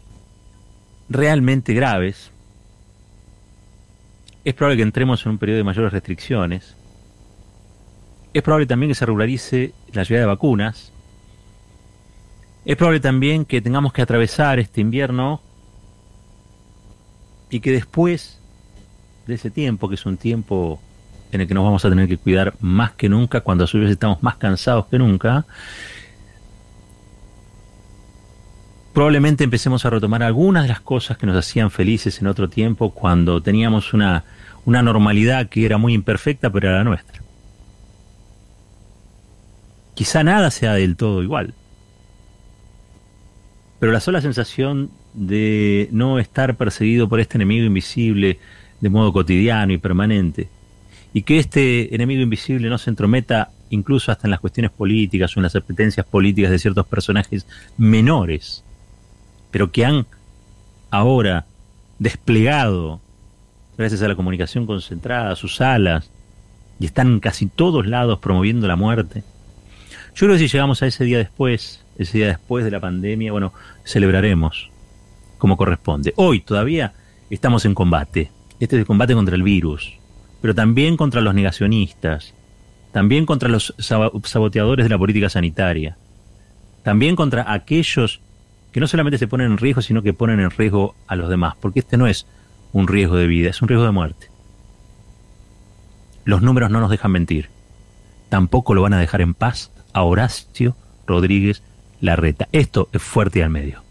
realmente 1.10 1.76
graves. 1.76 2.32
Es 4.46 4.54
probable 4.54 4.78
que 4.78 4.84
entremos 4.84 5.26
en 5.26 5.34
un 5.34 5.38
periodo 5.38 5.58
de 5.58 5.64
mayores 5.64 5.92
restricciones. 5.92 6.76
Es 8.34 8.42
probable 8.42 8.68
también 8.68 8.92
que 8.92 8.96
se 8.96 9.06
regularice 9.06 9.74
la 9.92 10.04
llegada 10.04 10.22
de 10.22 10.28
vacunas. 10.28 10.92
Es 12.66 12.76
probable 12.76 13.00
también 13.00 13.46
que 13.46 13.62
tengamos 13.62 13.94
que 13.94 14.02
atravesar 14.02 14.60
este 14.60 14.82
invierno 14.82 15.42
y 17.50 17.60
que 17.60 17.72
después 17.72 18.40
de 19.28 19.36
ese 19.36 19.50
tiempo, 19.50 19.90
que 19.90 19.96
es 19.96 20.06
un 20.06 20.18
tiempo 20.18 20.80
en 21.32 21.42
el 21.42 21.48
que 21.48 21.54
nos 21.54 21.64
vamos 21.64 21.84
a 21.86 21.90
tener 21.90 22.08
que 22.08 22.18
cuidar 22.18 22.56
más 22.60 22.92
que 22.92 23.10
nunca, 23.10 23.42
cuando 23.42 23.64
a 23.64 23.68
su 23.68 23.80
vez 23.80 23.92
estamos 23.92 24.24
más 24.24 24.38
cansados 24.38 24.88
que 24.88 24.98
nunca, 24.98 25.46
probablemente 29.00 29.46
empecemos 29.46 29.86
a 29.86 29.90
retomar 29.92 30.24
algunas 30.24 30.64
de 30.64 30.68
las 30.68 30.82
cosas 30.82 31.18
que 31.18 31.26
nos 31.26 31.38
hacían 31.38 31.72
felices 31.72 32.20
en 32.20 32.28
otro 32.28 32.50
tiempo, 32.50 32.90
cuando 32.94 33.42
teníamos 33.42 33.94
una, 33.94 34.26
una 34.66 34.82
normalidad 34.82 35.48
que 35.48 35.66
era 35.66 35.78
muy 35.78 35.94
imperfecta, 35.94 36.50
pero 36.50 36.68
era 36.68 36.80
la 36.80 36.84
nuestra. 36.84 37.22
Quizá 39.96 40.22
nada 40.26 40.52
sea 40.52 40.74
del 40.74 40.98
todo 40.98 41.24
igual. 41.24 41.54
Pero 43.80 43.94
la 43.94 44.02
sola 44.02 44.20
sensación 44.20 44.92
de 45.14 45.88
no 45.94 46.20
estar 46.20 46.58
perseguido 46.58 47.08
por 47.08 47.22
este 47.22 47.38
enemigo 47.38 47.66
invisible 47.66 48.38
de 48.82 48.90
modo 48.90 49.14
cotidiano 49.14 49.72
y 49.72 49.78
permanente, 49.78 50.50
y 51.14 51.22
que 51.22 51.40
este 51.40 51.96
enemigo 51.96 52.22
invisible 52.22 52.68
no 52.68 52.78
se 52.78 52.90
entrometa 52.90 53.52
incluso 53.70 54.12
hasta 54.12 54.28
en 54.28 54.32
las 54.32 54.42
cuestiones 54.42 54.72
políticas 54.72 55.38
o 55.38 55.40
en 55.40 55.44
las 55.44 55.56
apetencias 55.56 56.06
políticas 56.06 56.52
de 56.52 56.60
ciertos 56.60 56.86
personajes 56.86 57.48
menores, 57.78 58.66
pero 59.52 59.72
que 59.72 59.86
han 59.86 60.06
ahora 60.92 61.46
desplegado, 61.98 63.00
gracias 63.78 64.02
a 64.02 64.08
la 64.08 64.16
comunicación 64.16 64.66
concentrada, 64.66 65.36
sus 65.36 65.62
alas, 65.62 66.10
y 66.80 66.86
están 66.86 67.20
casi 67.20 67.48
todos 67.48 67.86
lados 67.86 68.20
promoviendo 68.20 68.68
la 68.68 68.76
muerte, 68.76 69.24
yo 70.16 70.28
creo 70.28 70.34
que 70.34 70.40
si 70.40 70.48
llegamos 70.48 70.82
a 70.82 70.88
ese 70.88 71.04
día 71.04 71.18
después, 71.18 71.84
ese 71.98 72.18
día 72.18 72.28
después 72.28 72.66
de 72.66 72.72
la 72.72 72.80
pandemia, 72.80 73.32
bueno, 73.32 73.54
celebraremos 73.86 74.70
como 75.38 75.58
corresponde. 75.58 76.14
Hoy 76.18 76.42
todavía 76.42 76.94
estamos 77.30 77.66
en 77.66 77.74
combate. 77.74 78.32
Este 78.60 78.76
es 78.76 78.82
el 78.82 78.86
combate 78.86 79.14
contra 79.14 79.36
el 79.36 79.44
virus, 79.44 79.94
pero 80.42 80.54
también 80.54 80.98
contra 80.98 81.22
los 81.22 81.34
negacionistas, 81.34 82.34
también 82.92 83.26
contra 83.26 83.50
los 83.50 83.74
saboteadores 83.78 84.86
de 84.86 84.90
la 84.90 84.98
política 84.98 85.30
sanitaria, 85.30 85.98
también 86.84 87.16
contra 87.16 87.52
aquellos 87.54 88.20
que 88.72 88.80
no 88.80 88.88
solamente 88.88 89.18
se 89.18 89.28
ponen 89.28 89.52
en 89.52 89.58
riesgo, 89.58 89.82
sino 89.82 90.02
que 90.02 90.14
ponen 90.14 90.40
en 90.40 90.52
riesgo 90.52 90.96
a 91.08 91.16
los 91.16 91.30
demás, 91.30 91.56
porque 91.60 91.80
este 91.80 91.98
no 91.98 92.08
es 92.08 92.28
un 92.72 92.88
riesgo 92.88 93.16
de 93.16 93.28
vida, 93.28 93.50
es 93.50 93.62
un 93.62 93.68
riesgo 93.68 93.86
de 93.86 93.92
muerte. 93.92 94.30
Los 96.26 96.42
números 96.42 96.70
no 96.70 96.80
nos 96.80 96.92
dejan 96.92 97.12
mentir, 97.12 97.50
tampoco 98.30 98.74
lo 98.74 98.82
van 98.82 98.94
a 98.94 99.00
dejar 99.00 99.22
en 99.22 99.34
paz 99.34 99.72
a 99.94 100.04
Horacio 100.04 100.76
Rodríguez 101.08 101.64
Larreta. 102.02 102.48
Esto 102.52 102.90
es 102.92 103.02
fuerte 103.02 103.40
y 103.40 103.42
al 103.42 103.50
medio. 103.50 103.89